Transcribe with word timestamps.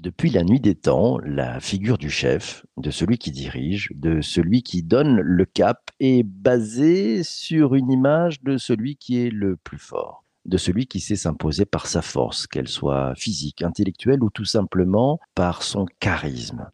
Depuis 0.00 0.30
la 0.30 0.44
nuit 0.44 0.60
des 0.60 0.76
temps, 0.76 1.18
la 1.24 1.58
figure 1.58 1.98
du 1.98 2.08
chef, 2.08 2.64
de 2.76 2.88
celui 2.88 3.18
qui 3.18 3.32
dirige, 3.32 3.90
de 3.96 4.20
celui 4.20 4.62
qui 4.62 4.84
donne 4.84 5.20
le 5.20 5.44
cap 5.44 5.90
est 5.98 6.22
basée 6.22 7.24
sur 7.24 7.74
une 7.74 7.90
image 7.90 8.40
de 8.44 8.58
celui 8.58 8.94
qui 8.94 9.18
est 9.18 9.30
le 9.30 9.56
plus 9.56 9.78
fort, 9.78 10.24
de 10.44 10.56
celui 10.56 10.86
qui 10.86 11.00
sait 11.00 11.16
s'imposer 11.16 11.64
par 11.64 11.88
sa 11.88 12.00
force, 12.00 12.46
qu'elle 12.46 12.68
soit 12.68 13.12
physique, 13.16 13.62
intellectuelle 13.62 14.22
ou 14.22 14.30
tout 14.30 14.44
simplement 14.44 15.18
par 15.34 15.64
son 15.64 15.86
charisme. 15.98 16.70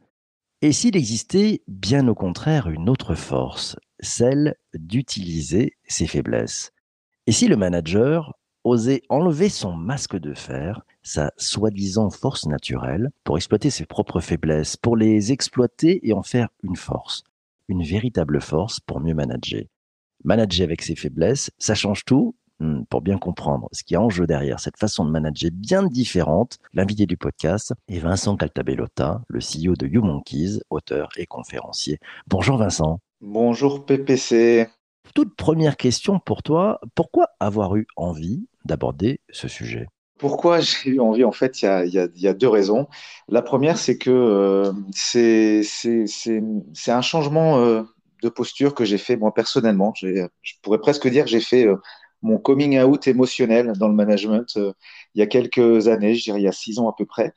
Et 0.61 0.72
s'il 0.72 0.95
existait 0.95 1.62
bien 1.66 2.09
au 2.09 2.14
contraire 2.14 2.68
une 2.68 2.91
autre 2.91 3.14
force, 3.14 3.77
celle 4.00 4.54
d'utiliser 4.75 5.79
ses 5.86 6.06
faiblesses 6.06 6.72
Et 7.27 7.32
si 7.32 7.48
le 7.48 7.56
manager 7.56 8.34
osait 8.65 9.03
enlever 9.11 9.49
son 9.49 9.75
masque 9.75 10.17
de 10.17 10.35
fer 10.35 10.83
sa 11.03 11.31
soi-disant 11.37 12.11
force 12.11 12.46
naturelle 12.46 13.11
pour 13.23 13.37
exploiter 13.37 13.71
ses 13.71 13.85
propres 13.85 14.21
faiblesses, 14.21 14.77
pour 14.77 14.96
les 14.96 15.32
exploiter 15.32 16.07
et 16.09 16.14
en 16.14 16.22
faire 16.22 16.49
une 16.63 16.77
force, 16.77 17.22
une 17.69 17.85
véritable 17.85 18.41
force 18.41 18.81
pour 18.81 19.00
mieux 19.00 19.14
manager. 19.14 19.64
Manager 20.25 20.64
avec 20.64 20.81
ses 20.81 20.96
faiblesses, 20.96 21.50
ça 21.58 21.75
change 21.75 22.07
tout 22.07 22.35
hmm, 22.61 22.85
pour 22.89 23.03
bien 23.03 23.19
comprendre 23.19 23.69
ce 23.72 23.85
qui 23.85 23.95
est 23.95 23.99
en 23.99 24.08
jeu 24.08 24.27
derrière 24.27 24.58
cette 24.58 24.79
façon 24.79 25.05
de 25.05 25.11
manager 25.11 25.50
bien 25.53 25.83
différente, 25.83 26.58
l'invité 26.72 27.05
du 27.05 27.19
podcast 27.19 27.75
est 27.89 27.99
Vincent 27.99 28.36
Caltabellota, 28.36 29.21
le 29.29 29.41
CEO 29.41 29.77
de 29.77 29.86
YouMonkeys, 29.86 30.61
auteur 30.71 31.11
et 31.19 31.27
conférencier. 31.27 31.99
Bonjour 32.27 32.56
Vincent. 32.56 33.00
Bonjour 33.20 33.84
PPC. 33.84 34.69
Toute 35.14 35.36
première 35.36 35.77
question 35.77 36.19
pour 36.19 36.42
toi, 36.42 36.81
pourquoi 36.94 37.28
avoir 37.39 37.77
eu 37.77 37.86
envie 37.97 38.48
d'aborder 38.64 39.20
ce 39.31 39.48
sujet 39.48 39.86
pourquoi 40.19 40.61
j'ai 40.61 40.91
eu 40.91 41.00
envie 41.00 41.25
En 41.25 41.33
fait, 41.33 41.62
il 41.62 42.11
y 42.17 42.28
a, 42.28 42.34
deux 42.34 42.48
raisons. 42.48 42.89
La 43.28 43.42
première, 43.42 43.78
c'est 43.78 43.98
que 43.98 44.11
euh, 44.11 44.72
c'est 44.92 46.91
un 46.91 47.03
changement 47.03 47.58
euh, 47.58 47.83
de 48.22 48.28
posture 48.28 48.75
que 48.75 48.84
j'ai 48.84 48.98
fait 48.98 49.16
moi 49.16 49.34
personnellement. 49.34 49.92
Je 49.97 50.55
pourrais 50.62 50.80
presque 50.80 51.08
dire 51.08 51.25
que 51.25 51.30
j'ai 51.30 51.41
fait 51.41 51.66
euh, 51.66 51.77
mon 52.22 52.38
coming 52.38 52.80
out 52.80 53.06
émotionnel 53.06 53.72
dans 53.77 53.88
le 53.88 53.94
management 53.94 54.56
il 54.56 55.20
y 55.20 55.22
a 55.22 55.27
quelques 55.27 55.88
années, 55.88 56.14
je 56.14 56.25
dirais 56.25 56.41
il 56.41 56.44
y 56.44 56.48
a 56.48 56.53
six 56.53 56.78
ans 56.78 56.88
à 56.88 56.94
peu 56.97 57.05
près. 57.05 57.34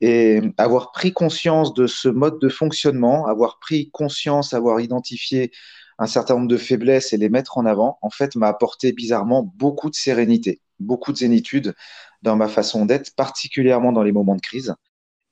Et 0.00 0.40
avoir 0.58 0.92
pris 0.92 1.12
conscience 1.12 1.74
de 1.74 1.88
ce 1.88 2.08
mode 2.08 2.38
de 2.38 2.48
fonctionnement, 2.48 3.26
avoir 3.26 3.58
pris 3.58 3.90
conscience, 3.90 4.54
avoir 4.54 4.80
identifié 4.80 5.50
un 5.98 6.06
certain 6.06 6.34
nombre 6.34 6.48
de 6.48 6.56
faiblesses 6.56 7.12
et 7.12 7.16
les 7.16 7.28
mettre 7.28 7.58
en 7.58 7.66
avant, 7.66 7.98
en 8.02 8.10
fait, 8.10 8.36
m'a 8.36 8.48
apporté 8.48 8.92
bizarrement 8.92 9.42
beaucoup 9.56 9.90
de 9.90 9.94
sérénité, 9.94 10.60
beaucoup 10.78 11.12
de 11.12 11.18
zénitude 11.18 11.74
dans 12.22 12.36
ma 12.36 12.48
façon 12.48 12.86
d'être, 12.86 13.14
particulièrement 13.16 13.92
dans 13.92 14.02
les 14.02 14.12
moments 14.12 14.36
de 14.36 14.40
crise. 14.40 14.74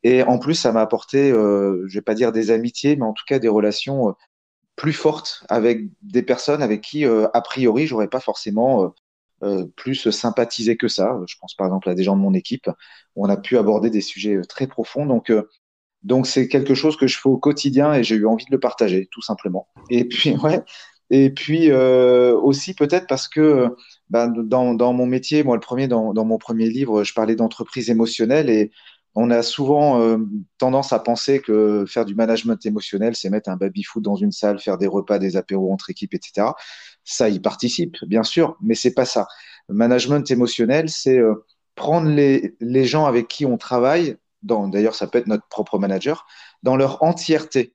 Et 0.03 0.23
en 0.23 0.39
plus, 0.39 0.55
ça 0.55 0.73
m'a 0.73 0.83
apporté, 0.83 1.31
euh, 1.33 1.85
je 1.89 1.99
vais 1.99 2.03
pas 2.03 2.15
dire 2.15 2.33
des 2.33 2.51
amitiés, 2.51 2.97
mais 2.97 3.05
en 3.05 3.13
tout 3.13 3.25
cas 3.27 3.39
des 3.39 3.49
relations 3.49 4.11
euh, 4.11 4.13
plus 4.77 4.93
fortes 4.93 5.45
avec 5.49 5.85
des 6.03 6.23
personnes 6.23 6.63
avec 6.63 6.83
qui, 6.83 7.07
euh, 7.07 7.29
a 7.35 7.41
priori, 7.41 7.87
j'aurais 7.87 8.09
pas 8.09 8.21
forcément 8.21 8.95
plus 9.77 10.11
sympathisé 10.11 10.77
que 10.79 10.89
ça. 10.89 11.21
Je 11.29 11.37
pense 11.39 11.55
par 11.55 11.67
exemple 11.67 11.91
à 11.91 11.95
des 11.95 12.03
gens 12.05 12.17
de 12.17 12.23
mon 12.23 12.33
équipe 12.35 12.71
où 13.17 13.27
on 13.27 13.29
a 13.29 13.37
pu 13.37 13.59
aborder 13.59 13.91
des 13.91 14.01
sujets 14.01 14.41
très 14.49 14.67
profonds. 14.67 15.07
Donc, 15.07 15.31
donc 16.07 16.27
c'est 16.27 16.49
quelque 16.49 16.75
chose 16.75 16.97
que 16.97 17.07
je 17.07 17.19
fais 17.19 17.29
au 17.29 17.37
quotidien 17.37 17.93
et 17.93 18.05
j'ai 18.05 18.15
eu 18.15 18.27
envie 18.27 18.45
de 18.47 18.53
le 18.53 18.61
partager, 18.61 19.09
tout 19.11 19.23
simplement. 19.23 19.69
Et 19.91 20.07
puis, 20.07 20.37
ouais. 20.43 20.63
Et 21.11 21.31
puis 21.31 21.71
aussi 21.73 22.75
peut-être 22.75 23.07
parce 23.07 23.29
que 23.29 23.69
ben, 24.11 24.27
dans, 24.27 24.75
dans, 24.75 24.93
mon 24.93 25.07
métier, 25.07 25.45
moi 25.45 25.55
le 25.55 25.61
premier, 25.61 25.87
dans, 25.87 26.13
dans 26.13 26.25
mon 26.25 26.39
premier 26.39 26.69
livre, 26.69 27.05
je 27.05 27.15
parlais 27.15 27.37
d'entreprise 27.37 27.91
émotionnelle 27.91 28.51
et 28.51 28.73
on 29.17 29.31
a 29.31 29.43
souvent 29.43 30.01
euh, 30.01 30.19
tendance 30.59 30.93
à 30.93 30.99
penser 30.99 31.41
que 31.41 31.87
faire 31.89 32.05
du 32.05 32.15
management 32.15 32.65
émotionnel, 32.67 33.17
c'est 33.17 33.31
mettre 33.31 33.49
un 33.49 33.57
baby-foot 33.57 34.03
dans 34.03 34.15
une 34.15 34.31
salle, 34.31 34.61
faire 34.61 34.77
des 34.77 34.87
repas, 34.87 35.19
des 35.19 35.37
apéros 35.37 35.73
entre 35.73 35.89
équipes, 35.91 36.15
etc. 36.15 36.49
Ça 37.03 37.31
y 37.31 37.41
participe, 37.41 37.97
bien 38.07 38.23
sûr, 38.23 38.59
mais 38.61 38.75
c'est 38.75 38.93
pas 38.93 39.07
ça. 39.07 39.27
Management 39.71 40.31
émotionnel, 40.31 40.91
c'est 40.91 41.19
euh, 41.19 41.47
prendre 41.75 42.11
les, 42.11 42.57
les 42.61 42.85
gens 42.85 43.07
avec 43.07 43.27
qui 43.27 43.47
on 43.47 43.57
travaille, 43.57 44.17
d'ailleurs 44.43 44.95
ça 44.95 45.07
peut 45.07 45.19
être 45.19 45.27
notre 45.27 45.47
propre 45.49 45.79
manager, 45.79 46.27
dans 46.63 46.77
leur 46.77 47.03
entièreté. 47.03 47.75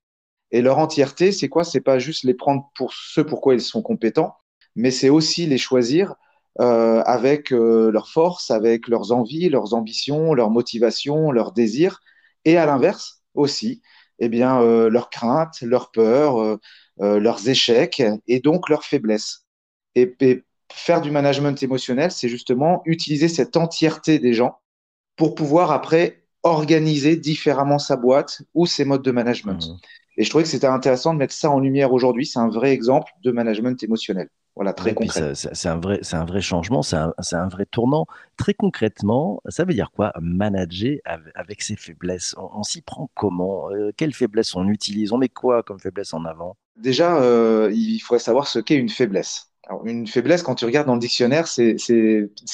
Et 0.51 0.61
leur 0.61 0.79
entièreté, 0.79 1.31
c'est 1.31 1.49
quoi? 1.49 1.63
C'est 1.63 1.81
pas 1.81 1.99
juste 1.99 2.23
les 2.23 2.33
prendre 2.33 2.69
pour 2.75 2.93
ce 2.93 3.21
pourquoi 3.21 3.53
ils 3.53 3.61
sont 3.61 3.81
compétents, 3.81 4.35
mais 4.75 4.91
c'est 4.91 5.09
aussi 5.09 5.45
les 5.47 5.57
choisir 5.57 6.15
euh, 6.59 7.01
avec 7.05 7.53
euh, 7.53 7.91
leurs 7.91 8.09
forces, 8.09 8.51
avec 8.51 8.87
leurs 8.87 9.13
envies, 9.13 9.49
leurs 9.49 9.73
ambitions, 9.73 10.33
leurs 10.33 10.51
motivations, 10.51 11.31
leurs 11.31 11.53
désirs, 11.53 12.01
et 12.45 12.57
à 12.57 12.65
l'inverse 12.65 13.23
aussi, 13.33 13.81
eh 14.19 14.29
bien, 14.29 14.61
euh, 14.61 14.89
leurs 14.89 15.09
craintes, 15.09 15.61
leurs 15.61 15.91
peurs, 15.91 16.41
euh, 16.41 16.57
euh, 17.01 17.19
leurs 17.19 17.47
échecs, 17.47 18.03
et 18.27 18.39
donc 18.41 18.69
leurs 18.69 18.83
faiblesses. 18.83 19.45
Et, 19.95 20.15
et 20.19 20.43
faire 20.71 21.01
du 21.01 21.11
management 21.11 21.61
émotionnel, 21.63 22.11
c'est 22.11 22.29
justement 22.29 22.81
utiliser 22.85 23.27
cette 23.29 23.57
entièreté 23.57 24.19
des 24.19 24.33
gens 24.33 24.59
pour 25.15 25.35
pouvoir 25.35 25.71
après 25.71 26.20
organiser 26.43 27.15
différemment 27.15 27.79
sa 27.79 27.95
boîte 27.95 28.41
ou 28.53 28.65
ses 28.65 28.85
modes 28.85 29.03
de 29.03 29.11
management. 29.11 29.67
Mmh. 29.67 29.77
Et 30.17 30.23
je 30.23 30.29
trouvais 30.29 30.43
que 30.43 30.49
c'était 30.49 30.67
intéressant 30.67 31.13
de 31.13 31.19
mettre 31.19 31.33
ça 31.33 31.49
en 31.49 31.59
lumière 31.59 31.93
aujourd'hui. 31.93 32.25
C'est 32.25 32.39
un 32.39 32.49
vrai 32.49 32.71
exemple 32.71 33.11
de 33.23 33.31
management 33.31 33.81
émotionnel. 33.83 34.29
Voilà, 34.55 34.73
très 34.73 34.93
concret. 34.93 35.33
C'est 35.33 35.69
un 35.69 35.79
vrai, 35.79 35.99
c'est 36.01 36.17
un 36.17 36.25
vrai 36.25 36.41
changement, 36.41 36.81
c'est 36.81 36.97
un, 36.97 37.13
un, 37.31 37.47
vrai 37.47 37.65
tournant. 37.65 38.05
Très 38.35 38.53
concrètement, 38.53 39.41
ça 39.47 39.63
veut 39.63 39.73
dire 39.73 39.91
quoi 39.95 40.11
manager 40.19 40.97
avec 41.35 41.61
ses 41.61 41.77
faiblesses? 41.77 42.35
On, 42.37 42.49
on 42.59 42.63
s'y 42.63 42.81
prend 42.81 43.09
comment? 43.15 43.71
Euh, 43.71 43.91
Quelles 43.95 44.13
faiblesses 44.13 44.53
on 44.55 44.67
utilise? 44.67 45.13
On 45.13 45.17
met 45.17 45.29
quoi 45.29 45.63
comme 45.63 45.79
faiblesse 45.79 46.13
en 46.13 46.25
avant? 46.25 46.57
Déjà, 46.75 47.21
euh, 47.21 47.71
il 47.73 47.99
faudrait 47.99 48.19
savoir 48.19 48.47
ce 48.47 48.59
qu'est 48.59 48.75
une 48.75 48.89
faiblesse. 48.89 49.51
Alors, 49.67 49.85
une 49.85 50.05
faiblesse, 50.05 50.43
quand 50.43 50.55
tu 50.55 50.65
regardes 50.65 50.87
dans 50.87 50.95
le 50.95 50.99
dictionnaire, 50.99 51.47
c'est 51.47 51.77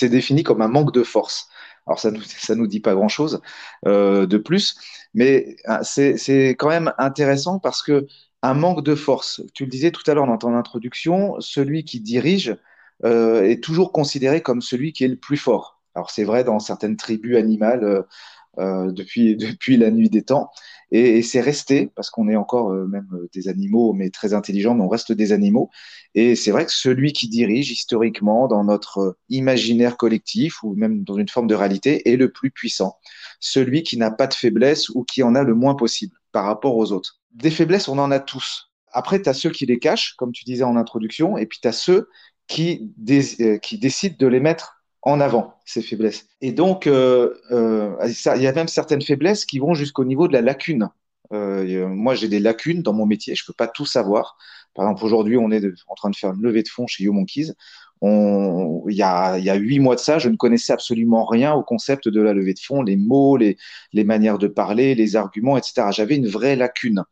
défini 0.03 0.43
comme 0.43 0.61
un 0.61 0.67
manque 0.67 0.93
de 0.93 1.03
force. 1.03 1.49
Alors 1.87 1.99
ça 1.99 2.11
nous 2.11 2.21
nous 2.55 2.67
dit 2.67 2.79
pas 2.79 2.93
grand 2.93 3.07
chose 3.07 3.41
euh, 3.85 4.25
de 4.25 4.37
plus, 4.37 4.77
mais 5.13 5.55
ah, 5.65 5.83
c'est 5.83 6.49
quand 6.49 6.69
même 6.69 6.93
intéressant 6.97 7.59
parce 7.59 7.81
que 7.81 8.07
un 8.43 8.53
manque 8.53 8.83
de 8.83 8.93
force. 8.93 9.41
Tu 9.53 9.63
le 9.63 9.69
disais 9.69 9.91
tout 9.91 10.03
à 10.05 10.13
l'heure 10.13 10.27
dans 10.27 10.37
ton 10.37 10.55
introduction, 10.55 11.35
celui 11.39 11.83
qui 11.85 11.99
dirige 11.99 12.55
euh, 13.03 13.43
est 13.43 13.63
toujours 13.63 13.91
considéré 13.91 14.41
comme 14.41 14.61
celui 14.61 14.93
qui 14.93 15.05
est 15.05 15.07
le 15.07 15.15
plus 15.15 15.37
fort. 15.37 15.81
Alors 15.95 16.11
c'est 16.11 16.23
vrai 16.23 16.43
dans 16.43 16.59
certaines 16.59 16.97
tribus 16.97 17.37
animales 17.37 17.83
euh 17.83 18.91
depuis, 18.91 19.35
depuis 19.37 19.77
la 19.77 19.91
nuit 19.91 20.09
des 20.09 20.23
temps, 20.23 20.51
et, 20.91 21.21
c'est 21.21 21.41
resté, 21.41 21.91
parce 21.95 22.09
qu'on 22.09 22.29
est 22.29 22.35
encore 22.35 22.71
euh, 22.71 22.87
même 22.87 23.07
des 23.33 23.47
animaux, 23.47 23.93
mais 23.93 24.09
très 24.09 24.33
intelligents, 24.33 24.73
mais 24.73 24.83
on 24.83 24.87
reste 24.87 25.11
des 25.11 25.31
animaux. 25.31 25.69
Et 26.15 26.35
c'est 26.35 26.51
vrai 26.51 26.65
que 26.65 26.71
celui 26.71 27.13
qui 27.13 27.27
dirige 27.27 27.71
historiquement 27.71 28.47
dans 28.47 28.63
notre 28.63 29.17
imaginaire 29.29 29.97
collectif, 29.97 30.63
ou 30.63 30.75
même 30.75 31.03
dans 31.03 31.17
une 31.17 31.27
forme 31.29 31.47
de 31.47 31.55
réalité, 31.55 32.09
est 32.09 32.15
le 32.15 32.31
plus 32.31 32.51
puissant. 32.51 32.97
Celui 33.39 33.83
qui 33.83 33.97
n'a 33.97 34.11
pas 34.11 34.27
de 34.27 34.33
faiblesse 34.33 34.89
ou 34.89 35.03
qui 35.03 35.23
en 35.23 35.35
a 35.35 35.43
le 35.43 35.55
moins 35.55 35.75
possible 35.75 36.15
par 36.31 36.45
rapport 36.45 36.77
aux 36.77 36.91
autres. 36.91 37.19
Des 37.31 37.51
faiblesses, 37.51 37.87
on 37.87 37.99
en 37.99 38.11
a 38.11 38.19
tous. 38.19 38.71
Après, 38.91 39.21
tu 39.21 39.29
as 39.29 39.33
ceux 39.33 39.51
qui 39.51 39.65
les 39.65 39.79
cachent, 39.79 40.15
comme 40.17 40.31
tu 40.31 40.45
disais 40.45 40.63
en 40.63 40.75
introduction, 40.75 41.37
et 41.37 41.45
puis 41.45 41.59
tu 41.61 41.67
as 41.67 41.73
ceux 41.73 42.09
qui, 42.47 42.93
euh, 43.41 43.57
qui 43.57 43.77
décident 43.77 44.15
de 44.17 44.27
les 44.27 44.39
mettre 44.39 44.76
en 45.07 45.21
avant, 45.21 45.53
ces 45.63 45.81
faiblesses. 45.81 46.27
Et 46.41 46.51
donc, 46.51 46.85
euh, 46.85 47.33
euh, 47.51 47.95
il 48.35 48.41
y 48.41 48.47
a 48.47 48.51
même 48.51 48.67
certaines 48.67 49.01
faiblesses 49.01 49.45
qui 49.45 49.57
vont 49.57 49.73
jusqu'au 49.73 50.03
niveau 50.03 50.27
de 50.27 50.33
la 50.33 50.41
lacune. 50.41 50.89
Euh, 51.31 51.87
moi, 51.87 52.13
j'ai 52.13 52.27
des 52.27 52.39
lacunes 52.39 52.81
dans 52.81 52.91
mon 52.91 53.05
métier, 53.05 53.33
je 53.33 53.45
peux 53.45 53.53
pas 53.53 53.69
tout 53.69 53.85
savoir. 53.85 54.37
Par 54.75 54.83
exemple, 54.83 55.05
aujourd'hui, 55.05 55.37
on 55.37 55.49
est 55.49 55.63
en 55.87 55.95
train 55.95 56.09
de 56.09 56.15
faire 56.15 56.33
une 56.33 56.41
levée 56.41 56.61
de 56.61 56.67
fonds 56.67 56.87
chez 56.87 57.05
YouMonkeys. 57.05 57.53
On, 58.01 58.83
il, 58.89 58.97
y 58.97 59.01
a, 59.01 59.37
huit 59.55 59.79
mois 59.79 59.95
de 59.95 60.01
ça, 60.01 60.19
je 60.19 60.27
ne 60.27 60.35
connaissais 60.35 60.73
absolument 60.73 61.23
rien 61.25 61.53
au 61.53 61.63
concept 61.63 62.09
de 62.09 62.21
la 62.21 62.33
levée 62.33 62.53
de 62.53 62.59
fonds, 62.59 62.81
les 62.81 62.97
mots, 62.97 63.37
les, 63.37 63.57
les 63.93 64.03
manières 64.03 64.37
de 64.37 64.47
parler, 64.47 64.93
les 64.93 65.15
arguments, 65.15 65.55
etc. 65.57 65.87
J'avais 65.91 66.17
une 66.17 66.27
vraie 66.27 66.57
lacune. 66.57 67.05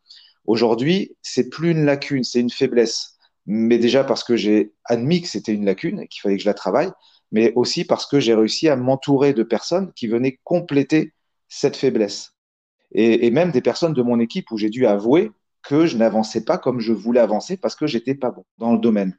Aujourd'hui, 0.46 1.16
c'est 1.22 1.48
plus 1.50 1.72
une 1.72 1.86
lacune, 1.86 2.26
c'est 2.26 2.42
une 2.42 2.50
faiblesse. 2.50 3.18
Mais 3.46 3.78
déjà 3.78 4.04
parce 4.04 4.26
que 4.26 4.36
j'ai 4.36 4.74
admis 4.84 5.22
que 5.22 5.30
c'était 5.30 5.54
une 5.54 5.66
lacune 5.66 6.02
et 6.02 6.08
qu'il 6.08 6.22
fallait 6.22 6.36
que 6.36 6.42
je 6.42 6.50
la 6.50 6.54
travaille, 6.54 6.92
mais 7.32 7.54
aussi 7.56 7.86
parce 7.86 8.06
que 8.06 8.20
j'ai 8.20 8.34
réussi 8.34 8.70
à 8.70 8.76
m'entourer 8.76 9.34
de 9.34 9.44
personnes 9.44 9.92
qui 9.94 10.08
venaient 10.08 10.40
compléter 10.44 11.14
cette 11.48 11.76
faiblesse. 11.76 12.34
Et, 12.92 13.30
même 13.32 13.52
des 13.52 13.62
personnes 13.62 13.94
de 13.94 14.02
mon 14.02 14.20
équipe 14.20 14.52
où 14.52 14.58
j'ai 14.58 14.70
dû 14.70 14.86
avouer 14.86 15.32
que 15.64 15.86
je 15.86 15.98
n'avançais 15.98 16.46
pas 16.46 16.58
comme 16.58 16.80
je 16.80 16.94
voulais 16.94 17.20
avancer 17.20 17.58
parce 17.58 17.76
que 17.76 17.88
j'étais 17.88 18.16
pas 18.16 18.32
bon 18.32 18.46
dans 18.58 18.72
le 18.72 18.80
domaine. 18.80 19.18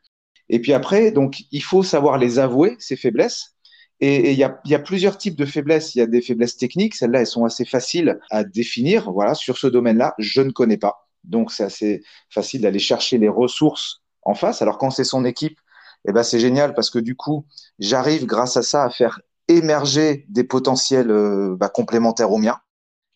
Et 0.48 0.60
puis 0.60 0.72
après, 0.72 1.10
donc, 1.10 1.42
il 1.50 1.62
faut 1.62 1.82
savoir 1.82 2.18
les 2.18 2.38
avouer, 2.38 2.76
ces 2.78 2.96
faiblesses. 2.96 3.56
Et 4.00 4.32
il 4.32 4.38
y 4.38 4.44
a, 4.44 4.60
y 4.64 4.74
a, 4.74 4.78
plusieurs 4.78 5.18
types 5.18 5.36
de 5.36 5.44
faiblesses. 5.44 5.94
Il 5.94 5.98
y 5.98 6.02
a 6.02 6.06
des 6.06 6.22
faiblesses 6.22 6.56
techniques. 6.56 6.94
Celles-là, 6.94 7.20
elles 7.20 7.26
sont 7.26 7.44
assez 7.44 7.64
faciles 7.64 8.18
à 8.30 8.44
définir. 8.44 9.10
Voilà, 9.10 9.34
sur 9.34 9.58
ce 9.58 9.66
domaine-là, 9.66 10.14
je 10.18 10.40
ne 10.40 10.52
connais 10.52 10.76
pas. 10.76 11.08
Donc, 11.24 11.50
c'est 11.50 11.64
assez 11.64 12.02
facile 12.30 12.60
d'aller 12.60 12.78
chercher 12.78 13.18
les 13.18 13.28
ressources 13.28 14.02
en 14.22 14.34
face. 14.34 14.62
Alors, 14.62 14.78
quand 14.78 14.90
c'est 14.90 15.04
son 15.04 15.24
équipe, 15.24 15.58
eh 16.08 16.12
ben, 16.12 16.22
c'est 16.22 16.40
génial 16.40 16.74
parce 16.74 16.90
que 16.90 16.98
du 16.98 17.16
coup, 17.16 17.46
j'arrive 17.78 18.26
grâce 18.26 18.56
à 18.56 18.62
ça 18.62 18.84
à 18.84 18.90
faire 18.90 19.20
émerger 19.48 20.26
des 20.28 20.44
potentiels 20.44 21.10
euh, 21.10 21.56
bah, 21.56 21.68
complémentaires 21.68 22.32
aux 22.32 22.38
miens. 22.38 22.58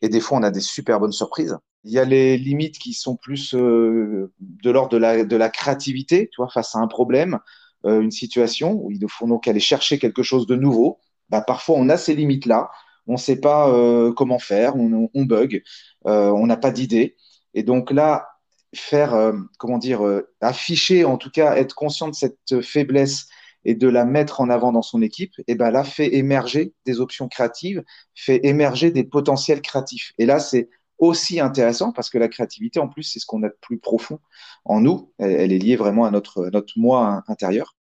Et 0.02 0.08
des 0.08 0.20
fois, 0.20 0.38
on 0.38 0.42
a 0.42 0.50
des 0.50 0.60
super 0.60 1.00
bonnes 1.00 1.12
surprises. 1.12 1.56
Il 1.84 1.92
y 1.92 1.98
a 1.98 2.04
les 2.04 2.36
limites 2.36 2.78
qui 2.78 2.94
sont 2.94 3.16
plus 3.16 3.54
euh, 3.54 4.32
de 4.40 4.70
l'ordre 4.70 4.98
de 4.98 5.36
la, 5.36 5.48
créativité, 5.48 6.28
tu 6.32 6.36
vois, 6.38 6.48
face 6.50 6.74
à 6.74 6.78
un 6.78 6.86
problème, 6.86 7.38
euh, 7.86 8.00
une 8.00 8.10
situation 8.10 8.72
où 8.72 8.90
il 8.90 9.04
faut 9.08 9.26
donc 9.26 9.48
aller 9.48 9.60
chercher 9.60 9.98
quelque 9.98 10.22
chose 10.22 10.46
de 10.46 10.56
nouveau. 10.56 10.98
Bah, 11.28 11.40
parfois, 11.40 11.76
on 11.78 11.88
a 11.88 11.96
ces 11.96 12.14
limites-là. 12.14 12.70
On 13.06 13.14
ne 13.14 13.18
sait 13.18 13.40
pas 13.40 13.72
comment 14.16 14.38
faire, 14.38 14.76
on 14.76 15.24
bug, 15.24 15.64
on 16.04 16.46
n'a 16.46 16.56
pas 16.56 16.70
d'idée. 16.70 17.16
Et 17.54 17.64
donc 17.64 17.90
là, 17.90 18.28
faire, 18.74 19.32
comment 19.58 19.78
dire, 19.78 20.02
afficher, 20.40 21.04
en 21.04 21.16
tout 21.16 21.30
cas, 21.30 21.56
être 21.56 21.74
conscient 21.74 22.08
de 22.08 22.14
cette 22.14 22.60
faiblesse 22.62 23.26
et 23.64 23.74
de 23.74 23.88
la 23.88 24.04
mettre 24.04 24.40
en 24.40 24.48
avant 24.48 24.72
dans 24.72 24.82
son 24.82 25.02
équipe, 25.02 25.34
et 25.46 25.54
ben 25.54 25.70
là, 25.70 25.84
fait 25.84 26.14
émerger 26.14 26.72
des 26.86 27.00
options 27.00 27.28
créatives, 27.28 27.82
fait 28.14 28.40
émerger 28.44 28.90
des 28.90 29.04
potentiels 29.04 29.60
créatifs. 29.60 30.12
Et 30.18 30.26
là, 30.26 30.40
c'est 30.40 30.68
aussi 30.98 31.40
intéressant 31.40 31.92
parce 31.92 32.10
que 32.10 32.18
la 32.18 32.28
créativité, 32.28 32.78
en 32.78 32.88
plus, 32.88 33.02
c'est 33.02 33.18
ce 33.18 33.26
qu'on 33.26 33.42
a 33.42 33.48
de 33.48 33.56
plus 33.60 33.78
profond 33.78 34.20
en 34.64 34.80
nous. 34.80 35.12
Elle, 35.18 35.52
est 35.52 35.58
liée 35.58 35.76
vraiment 35.76 36.04
à 36.04 36.10
notre, 36.10 36.46
notre 36.50 36.74
moi 36.76 37.24
intérieur. 37.26 37.74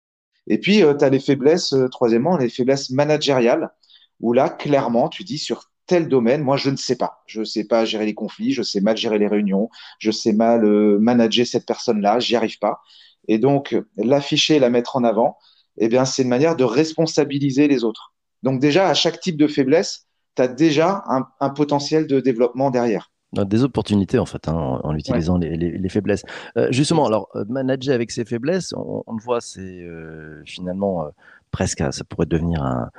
Et 0.47 0.59
puis, 0.59 0.83
euh, 0.83 0.93
tu 0.95 1.03
as 1.03 1.09
les 1.09 1.19
faiblesses, 1.19 1.73
euh, 1.73 1.89
troisièmement, 1.89 2.37
les 2.37 2.49
faiblesses 2.49 2.89
managériales, 2.91 3.71
où 4.19 4.33
là, 4.33 4.49
clairement, 4.49 5.09
tu 5.09 5.23
dis 5.23 5.37
sur 5.39 5.69
tel 5.87 6.07
domaine, 6.09 6.43
moi, 6.43 6.57
je 6.57 6.69
ne 6.69 6.75
sais 6.75 6.95
pas. 6.95 7.23
Je 7.25 7.39
ne 7.39 7.45
sais 7.45 7.63
pas 7.63 7.85
gérer 7.85 8.05
les 8.05 8.13
conflits, 8.13 8.51
je 8.51 8.61
sais 8.61 8.81
mal 8.81 8.97
gérer 8.97 9.17
les 9.17 9.27
réunions, 9.27 9.69
je 9.99 10.11
sais 10.11 10.33
mal 10.33 10.65
euh, 10.65 10.99
manager 10.99 11.47
cette 11.47 11.65
personne-là, 11.65 12.19
j'y 12.19 12.35
arrive 12.35 12.59
pas. 12.59 12.81
Et 13.27 13.39
donc, 13.39 13.75
l'afficher, 13.97 14.59
la 14.59 14.69
mettre 14.69 14.95
en 14.95 15.03
avant, 15.03 15.37
eh 15.77 15.87
bien, 15.89 16.05
c'est 16.05 16.23
une 16.23 16.29
manière 16.29 16.55
de 16.55 16.63
responsabiliser 16.63 17.67
les 17.67 17.83
autres. 17.83 18.13
Donc, 18.43 18.59
déjà, 18.59 18.87
à 18.87 18.93
chaque 18.93 19.19
type 19.19 19.37
de 19.37 19.47
faiblesse, 19.47 20.07
tu 20.35 20.41
as 20.41 20.47
déjà 20.47 21.03
un, 21.39 21.49
potentiel 21.49 22.07
de 22.07 22.19
développement 22.19 22.69
derrière. 22.69 23.11
Des 23.33 23.63
opportunités 23.63 24.19
en 24.19 24.25
fait, 24.25 24.47
hein, 24.47 24.79
en, 24.83 24.95
utilisant 24.95 25.37
les, 25.37 25.89
faiblesses. 25.89 26.23
Euh, 26.57 26.71
justement, 26.71 27.05
alors 27.05 27.27
euh, 27.35 27.43
manager 27.49 27.93
avec 27.93 28.09
ses 28.09 28.23
faiblesses, 28.23 28.73
on, 28.77 29.03
le 29.11 29.21
voit, 29.21 29.41
c'est 29.41 29.59
euh, 29.59 30.41
finalement 30.45 31.07
presque, 31.51 31.83
ça 31.91 32.03
pourrait 32.05 32.25
devenir 32.25 32.63
un, 32.63 32.89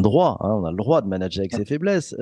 droit. 0.00 0.38
Hein, 0.40 0.50
on 0.60 0.64
a 0.64 0.70
le 0.70 0.76
droit 0.76 1.02
de 1.02 1.08
manager 1.08 1.40
avec 1.40 1.54
ses 1.54 1.64
faiblesses, 1.64 2.14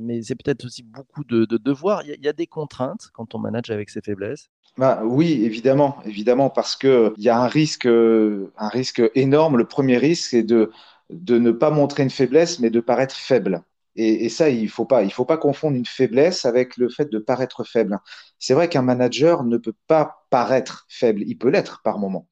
mais 0.00 0.22
c'est 0.22 0.34
peut-être 0.34 0.64
aussi 0.64 0.82
beaucoup 0.82 1.24
de, 1.24 1.44
devoirs. 1.44 2.02
Il 2.04 2.24
y, 2.24 2.28
a 2.28 2.32
des 2.32 2.46
contraintes 2.46 3.08
quand 3.12 3.34
on 3.34 3.38
manage 3.38 3.70
avec 3.70 3.90
ses 3.90 4.00
faiblesses. 4.00 4.48
Bah, 4.76 5.02
oui, 5.04 5.44
évidemment, 5.44 5.98
évidemment, 6.04 6.50
parce 6.50 6.76
que 6.76 7.14
il 7.16 7.22
y 7.22 7.28
a 7.28 7.38
un 7.38 7.46
risque, 7.46 7.86
un 7.86 8.68
risque 8.68 9.02
énorme. 9.14 9.56
Le 9.56 9.66
premier 9.66 9.98
risque, 9.98 10.30
c'est 10.30 10.42
de 10.42 10.70
de 11.10 11.38
ne 11.38 11.50
pas 11.50 11.70
montrer 11.70 12.02
une 12.02 12.10
faiblesse, 12.10 12.58
mais 12.60 12.70
de 12.70 12.80
paraître 12.80 13.14
faible. 13.14 13.62
Et, 13.96 14.28
ça, 14.28 14.48
il 14.48 14.68
faut 14.68 14.84
pas, 14.86 15.04
il 15.04 15.12
faut 15.12 15.24
pas 15.24 15.36
confondre 15.36 15.76
une 15.76 15.86
faiblesse 15.86 16.44
avec 16.44 16.76
le 16.76 16.88
fait 16.88 17.10
de 17.10 17.18
paraître 17.18 17.62
faible. 17.62 18.00
C'est 18.40 18.54
vrai 18.54 18.68
qu'un 18.68 18.82
manager 18.82 19.44
ne 19.44 19.56
peut 19.56 19.74
pas 19.86 20.26
paraître 20.30 20.84
faible, 20.88 21.22
il 21.22 21.36
peut 21.38 21.48
l'être 21.48 21.80
par 21.84 21.98
moment, 21.98 22.28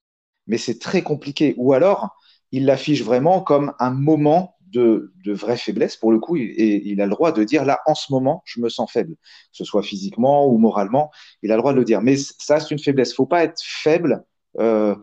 mais 0.49 0.58
c'est 0.58 0.81
très 0.81 1.02
compliqué. 1.02 1.54
Ou 1.58 1.72
alors, 1.72 2.16
il 2.52 2.66
l'affiche 2.66 3.02
vraiment 3.02 3.40
comme 3.40 3.75
un 3.78 3.90
moment 3.90 4.56
de, 4.72 5.12
vraie 5.26 5.56
faiblesse 5.56 5.96
pour 5.96 6.12
le 6.12 6.19
coup, 6.19 6.37
et 6.37 6.82
il 6.84 7.00
a 7.00 7.04
le 7.04 7.10
droit 7.10 7.32
de 7.32 7.44
dire 7.44 7.64
là, 7.64 7.81
en 7.87 7.94
ce 7.94 8.12
moment, 8.12 8.43
je 8.46 8.60
me 8.60 8.69
sens 8.69 8.90
faible, 8.90 9.14
que 9.14 9.56
ce 9.56 9.64
soit 9.64 9.82
physiquement 9.82 10.46
ou 10.46 10.56
moralement, 10.56 11.10
il 11.43 11.52
a 11.52 11.56
le 11.56 11.60
droit 11.60 11.72
de 11.72 11.78
le 11.78 11.84
dire. 11.84 12.00
Mais 12.00 12.16
ça, 12.16 12.58
c'est 12.58 12.70
une 12.70 12.78
faiblesse. 12.78 13.14
Faut 13.14 13.26
pas 13.26 13.44
être 13.44 13.60
faible. 13.62 14.25
Euh, 14.58 14.94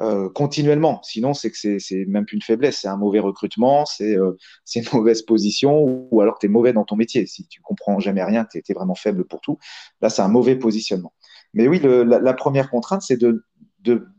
euh, 0.00 0.28
continuellement. 0.28 1.00
Sinon, 1.04 1.34
c'est 1.34 1.52
c'est 1.54 2.04
même 2.06 2.26
plus 2.26 2.34
une 2.34 2.42
faiblesse, 2.42 2.80
c'est 2.80 2.88
un 2.88 2.96
mauvais 2.96 3.20
recrutement, 3.20 3.84
c'est 3.86 4.16
euh, 4.18 4.36
une 4.74 4.84
mauvaise 4.92 5.22
position, 5.22 5.84
ou, 6.10 6.20
alors 6.20 6.38
tu 6.40 6.46
es 6.46 6.48
mauvais 6.48 6.72
dans 6.72 6.84
ton 6.84 6.96
métier. 6.96 7.26
Si 7.26 7.46
tu 7.46 7.60
comprends 7.60 8.00
jamais 8.00 8.24
rien, 8.24 8.44
tu 8.44 8.58
es, 8.58 8.74
vraiment 8.74 8.96
faible 8.96 9.24
pour 9.24 9.40
tout. 9.40 9.58
Là, 10.00 10.10
c'est 10.10 10.22
un 10.22 10.28
mauvais 10.28 10.56
positionnement. 10.56 11.12
Mais 11.52 11.68
oui, 11.68 11.80
la, 11.80 12.34
première 12.34 12.70
contrainte, 12.70 13.02
c'est 13.02 13.16
de, 13.16 13.44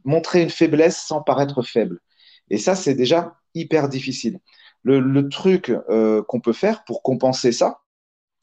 montrer 0.06 0.44
une 0.44 0.50
faiblesse 0.50 0.98
sans 0.98 1.22
paraître 1.22 1.62
faible. 1.62 2.00
Et 2.50 2.58
ça, 2.58 2.76
c'est 2.76 2.96
déjà 2.96 3.36
hyper 3.54 3.90
difficile. 3.90 4.40
Le, 4.84 5.28
truc 5.30 5.72
euh, 5.90 6.22
qu'on 6.24 6.40
peut 6.40 6.54
faire 6.54 6.84
pour 6.84 7.02
compenser 7.02 7.52
ça, 7.52 7.80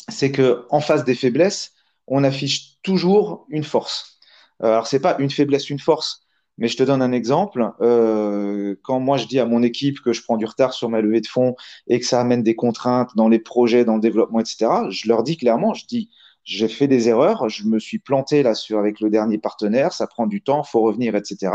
c'est 0.09 0.33
que 0.33 0.67
en 0.71 0.81
face 0.81 1.05
des 1.05 1.15
faiblesses, 1.15 1.73
on 2.09 2.25
affiche 2.25 2.81
toujours 2.83 3.47
une 3.49 3.63
force. 3.63 4.19
Alors, 4.61 4.89
c'est 4.89 5.01
pas 5.01 5.17
une 5.19 5.31
faiblesse, 5.31 5.71
une 5.71 5.79
force 5.79 6.23
mais 6.59 6.69
je 6.69 6.77
te 6.77 6.83
donne 6.83 7.03
un 7.03 7.13
exemple. 7.13 7.73
Euh, 7.81 8.77
quand 8.83 9.01
moi 9.01 9.17
je 9.17 9.27
dis 9.27 9.39
à 9.39 9.47
mon 9.47 9.63
équipe 9.63 10.01
que 10.01 10.13
je 10.13 10.23
prends 10.23 10.37
du 10.37 10.45
retard 10.45 10.73
sur 10.73 10.89
ma 10.89 11.01
levée 11.01 11.21
de 11.21 11.27
fonds 11.27 11.57
et 11.89 11.99
que 12.01 12.07
ça 12.07 12.21
amène 12.21 12.43
des 12.43 12.55
contraintes 12.55 13.11
dans 13.17 13.29
les 13.29 13.39
projets, 13.39 13.85
dans 13.85 13.95
le 13.95 14.01
développement, 14.01 14.41
etc., 14.41 14.71
je 14.91 15.09
leur 15.09 15.23
dis 15.23 15.37
clairement, 15.37 15.75
je 15.75 15.87
dis, 15.87 16.11
j'ai 16.45 16.69
fait 16.69 16.89
des 16.89 17.09
erreurs, 17.09 17.49
je 17.49 17.65
me 17.65 17.79
suis 17.79 17.99
planté 17.99 18.43
là 18.43 18.55
sur 18.55 18.79
avec 18.79 19.01
le 19.01 19.11
dernier 19.11 19.39
partenaire, 19.39 19.93
ça 19.93 20.07
prend 20.07 20.27
du 20.27 20.43
temps, 20.43 20.63
faut 20.65 20.83
revenir, 20.83 21.17
etc. 21.17 21.53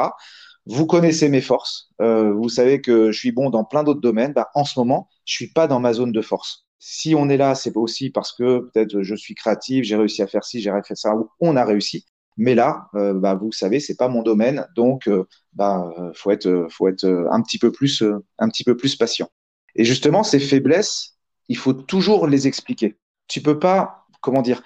Vous 0.70 0.86
connaissez 0.86 1.30
mes 1.30 1.40
forces, 1.40 1.90
euh, 2.02 2.34
vous 2.34 2.50
savez 2.50 2.82
que 2.82 3.12
je 3.12 3.18
suis 3.18 3.32
bon 3.32 3.50
dans 3.50 3.64
plein 3.64 3.84
d'autres 3.84 4.02
domaines. 4.02 4.34
Bah, 4.34 4.50
en 4.54 4.66
ce 4.66 4.78
moment, 4.78 5.08
je 5.24 5.34
suis 5.34 5.48
pas 5.48 5.66
dans 5.66 5.80
ma 5.80 5.94
zone 5.94 6.12
de 6.12 6.22
force. 6.22 6.68
Si 6.78 7.16
on 7.16 7.30
est 7.30 7.38
là, 7.38 7.56
c'est 7.56 7.76
aussi 7.78 8.10
parce 8.10 8.34
que 8.34 8.60
peut-être 8.60 9.02
je 9.02 9.16
suis 9.16 9.34
créatif, 9.34 9.86
j'ai 9.86 9.96
réussi 9.96 10.22
à 10.22 10.28
faire 10.28 10.44
ci, 10.44 10.60
j'ai 10.60 10.70
réussi 10.70 10.92
à 10.92 10.96
faire 10.96 10.98
ça, 10.98 11.16
ou 11.16 11.30
on 11.40 11.56
a 11.56 11.64
réussi. 11.64 12.06
Mais 12.36 12.54
là, 12.54 12.90
euh, 12.96 13.14
bah, 13.14 13.34
vous 13.36 13.54
savez, 13.54 13.80
c'est 13.80 13.96
pas 13.96 14.10
mon 14.10 14.24
domaine, 14.24 14.68
donc 14.76 15.08
euh, 15.08 15.26
bah, 15.54 15.90
faut 16.14 16.32
être, 16.32 16.68
faut 16.70 16.90
être 16.90 17.06
un 17.32 17.42
petit 17.42 17.60
peu 17.60 17.72
plus, 17.72 18.04
un 18.38 18.50
petit 18.50 18.66
peu 18.66 18.76
plus 18.76 18.98
patient. 18.98 19.30
Et 19.76 19.86
justement, 19.86 20.24
ces 20.24 20.40
faiblesses, 20.40 21.18
il 21.48 21.58
faut 21.58 21.74
toujours 21.74 22.28
les 22.28 22.46
expliquer. 22.46 22.98
Tu 23.30 23.42
peux 23.42 23.58
pas, 23.58 24.07
comment 24.22 24.42
dire. 24.42 24.62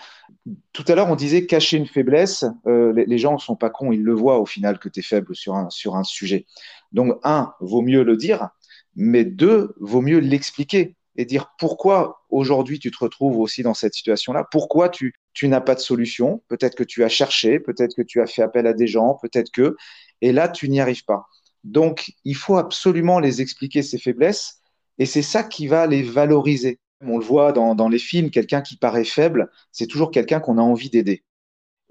Tout 0.73 0.83
à 0.87 0.95
l'heure, 0.95 1.09
on 1.09 1.15
disait 1.15 1.45
cacher 1.45 1.77
une 1.77 1.85
faiblesse. 1.85 2.45
Euh, 2.65 2.93
les, 2.93 3.17
gens 3.17 3.33
ne 3.33 3.39
sont 3.39 3.55
pas 3.55 3.69
cons, 3.69 3.91
ils 3.91 4.01
le 4.01 4.13
voient 4.13 4.39
au 4.39 4.45
final 4.45 4.79
que 4.79 4.89
tu 4.89 5.01
es 5.01 5.03
faible 5.03 5.35
sur 5.35 5.55
un, 5.55 6.03
sujet. 6.03 6.45
Donc, 6.91 7.19
un, 7.23 7.53
vaut 7.59 7.81
mieux 7.81 8.03
le 8.03 8.17
dire, 8.17 8.49
mais 8.95 9.23
deux, 9.23 9.75
vaut 9.79 10.01
mieux 10.01 10.19
l'expliquer 10.19 10.95
et 11.15 11.25
dire 11.25 11.51
pourquoi 11.59 12.23
aujourd'hui 12.29 12.79
tu 12.79 12.89
te 12.89 12.97
retrouves 12.97 13.37
aussi 13.37 13.63
dans 13.63 13.73
cette 13.73 13.93
situation-là, 13.93 14.47
pourquoi 14.49 14.89
tu, 14.89 15.13
tu 15.33 15.47
n'as 15.47 15.61
pas 15.61 15.75
de 15.75 15.79
solution, 15.79 16.41
peut-être 16.47 16.75
que 16.75 16.83
tu 16.83 17.03
as 17.03 17.09
cherché, 17.09 17.59
peut-être 17.59 17.95
que 17.95 18.01
tu 18.01 18.21
as 18.21 18.27
fait 18.27 18.41
appel 18.41 18.65
à 18.65 18.73
des 18.73 18.87
gens, 18.87 19.19
peut-être 19.21 19.51
que, 19.51 19.75
et 20.21 20.31
là 20.31 20.47
tu 20.47 20.69
n'y 20.69 20.79
arrives 20.79 21.03
pas. 21.05 21.27
Donc 21.63 22.13
il 22.23 22.35
faut 22.35 22.57
absolument 22.57 23.19
les 23.19 23.41
expliquer 23.41 23.83
ces 23.83 23.97
faiblesses 23.97 24.61
et 24.97 25.05
c'est 25.05 25.21
ça 25.21 25.43
qui 25.43 25.67
va 25.67 25.87
les 25.87 26.03
valoriser. 26.03 26.79
On 27.01 27.17
le 27.17 27.25
voit 27.25 27.51
dans, 27.51 27.75
dans 27.75 27.89
les 27.89 27.99
films, 27.99 28.29
quelqu'un 28.29 28.61
qui 28.61 28.77
paraît 28.77 29.03
faible, 29.03 29.49
c'est 29.71 29.87
toujours 29.87 30.11
quelqu'un 30.11 30.39
qu'on 30.39 30.57
a 30.57 30.61
envie 30.61 30.89
d'aider. 30.89 31.23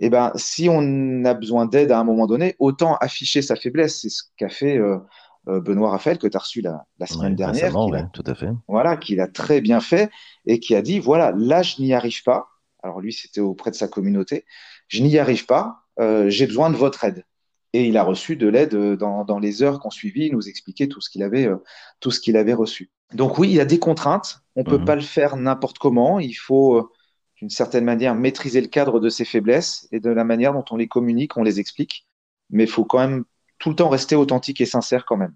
Et 0.03 0.07
eh 0.07 0.11
ben, 0.11 0.33
si 0.35 0.67
on 0.71 1.25
a 1.27 1.35
besoin 1.35 1.67
d'aide 1.67 1.93
à 1.93 1.99
un 1.99 2.05
moment 2.05 2.27
donné, 2.27 2.57
autant 2.59 2.97
afficher 2.97 3.43
sa 3.43 3.55
faiblesse. 3.55 4.01
C'est 4.01 4.09
ce 4.09 4.23
qu'a 4.39 4.49
fait 4.49 4.79
euh, 4.79 4.97
euh, 5.49 5.61
Benoît 5.61 5.91
Raphaël, 5.91 6.17
que 6.17 6.27
tu 6.27 6.37
as 6.39 6.41
reçu 6.41 6.63
la, 6.63 6.87
semaine 7.07 7.35
dernière. 7.35 7.71
tout 8.13 8.25
à 8.27 8.35
fait. 8.35 8.49
Voilà, 8.67 8.97
qu'il 8.97 9.21
a 9.21 9.29
très 9.29 9.61
bien 9.61 9.81
fait 9.81 10.11
et 10.47 10.59
qui 10.59 10.75
a 10.75 10.81
dit 10.81 11.01
voilà, 11.01 11.33
là, 11.37 11.63
je 11.63 11.83
n'y 11.83 11.93
arrive 11.93 12.23
pas. 12.23 12.49
Alors 12.83 13.01
lui, 13.01 13.13
c'était 13.13 13.43
auprès 13.43 13.71
de 13.71 13.77
sa 13.77 13.89
communauté. 13.89 14.47
Je 14.89 15.03
n'y 15.03 15.19
arrive 15.19 15.45
pas, 15.45 15.85
euh, 15.99 16.31
j'ai 16.31 16.47
besoin 16.47 16.71
de 16.71 16.77
votre 16.77 17.05
aide. 17.05 17.25
Et 17.73 17.87
il 17.87 17.97
a 17.97 18.03
reçu 18.03 18.37
de 18.37 18.49
l'aide 18.49 18.75
euh, 18.75 18.97
dans, 18.97 19.39
les 19.39 19.63
heures 19.63 19.81
qu'on 19.81 19.91
suivit, 19.91 20.27
il 20.27 20.33
nous 20.33 20.49
expliquait 20.49 20.89
tout 20.89 21.01
ce 21.01 21.09
qu'il 21.09 21.23
avait, 21.23 21.49
tout 22.01 22.11
ce 22.11 22.21
qu'il 22.21 22.37
avait 22.37 22.55
reçu. 22.55 22.91
Donc 23.15 23.39
oui, 23.39 23.49
il 23.49 23.55
y 23.55 23.61
a 23.61 23.65
des 23.65 23.79
contraintes. 23.79 24.41
On 24.57 24.61
ne 24.61 24.67
peut 24.67 24.79
mhm. 24.79 24.85
pas 24.85 24.97
le 24.97 25.03
faire 25.03 25.37
n'importe 25.37 25.79
comment. 25.79 26.21
Il 26.21 26.35
faut, 26.35 26.91
d'une 27.37 27.51
certaine 27.51 27.85
manière, 27.85 28.15
maîtriser 28.15 28.61
le 28.61 28.69
cadre 28.69 29.01
de 29.01 29.09
ses 29.09 29.25
faiblesses 29.25 29.89
et 29.93 30.01
de 30.01 30.11
la 30.11 30.25
manière 30.25 30.53
dont 30.53 30.65
on 30.71 30.77
les 30.77 30.89
communique, 30.89 31.37
on 31.37 31.43
les 31.43 31.61
explique. 31.61 32.07
Mais 32.51 32.65
il 32.65 32.71
faut 32.71 32.85
quand 32.85 32.99
même 32.99 33.25
tout 33.59 33.71
le 33.71 33.77
temps 33.77 33.89
rester 33.89 34.17
authentique 34.17 34.61
et 34.61 34.67
sincère 34.67 35.05
quand 35.07 35.17
même. 35.17 35.35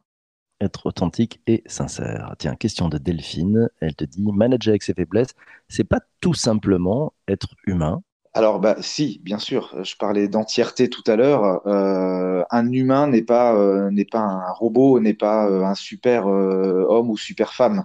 Être 0.60 0.86
authentique 0.86 1.40
et 1.46 1.62
sincère. 1.66 2.34
Tiens, 2.38 2.54
question 2.54 2.88
de 2.88 2.98
Delphine. 2.98 3.68
Elle 3.80 3.94
te 3.94 4.04
dit 4.04 4.32
manager 4.32 4.72
avec 4.72 4.82
ses 4.82 4.94
faiblesses, 4.94 5.34
c'est 5.68 5.84
pas 5.84 6.00
tout 6.20 6.34
simplement 6.34 7.12
être 7.28 7.54
humain. 7.66 8.02
Alors, 8.36 8.58
bah, 8.58 8.76
si, 8.80 9.20
bien 9.22 9.38
sûr. 9.38 9.72
Je 9.84 9.94
parlais 9.96 10.26
d'entièreté 10.26 10.90
tout 10.90 11.04
à 11.06 11.14
l'heure. 11.14 11.64
Euh, 11.68 12.42
un 12.50 12.72
humain 12.72 13.06
n'est 13.06 13.22
pas, 13.22 13.54
euh, 13.54 13.90
n'est 13.92 14.04
pas 14.04 14.18
un 14.18 14.52
robot, 14.52 14.98
n'est 14.98 15.14
pas 15.14 15.48
euh, 15.48 15.62
un 15.64 15.76
super 15.76 16.26
homme 16.26 17.10
ou 17.10 17.16
super 17.16 17.54
femme. 17.54 17.84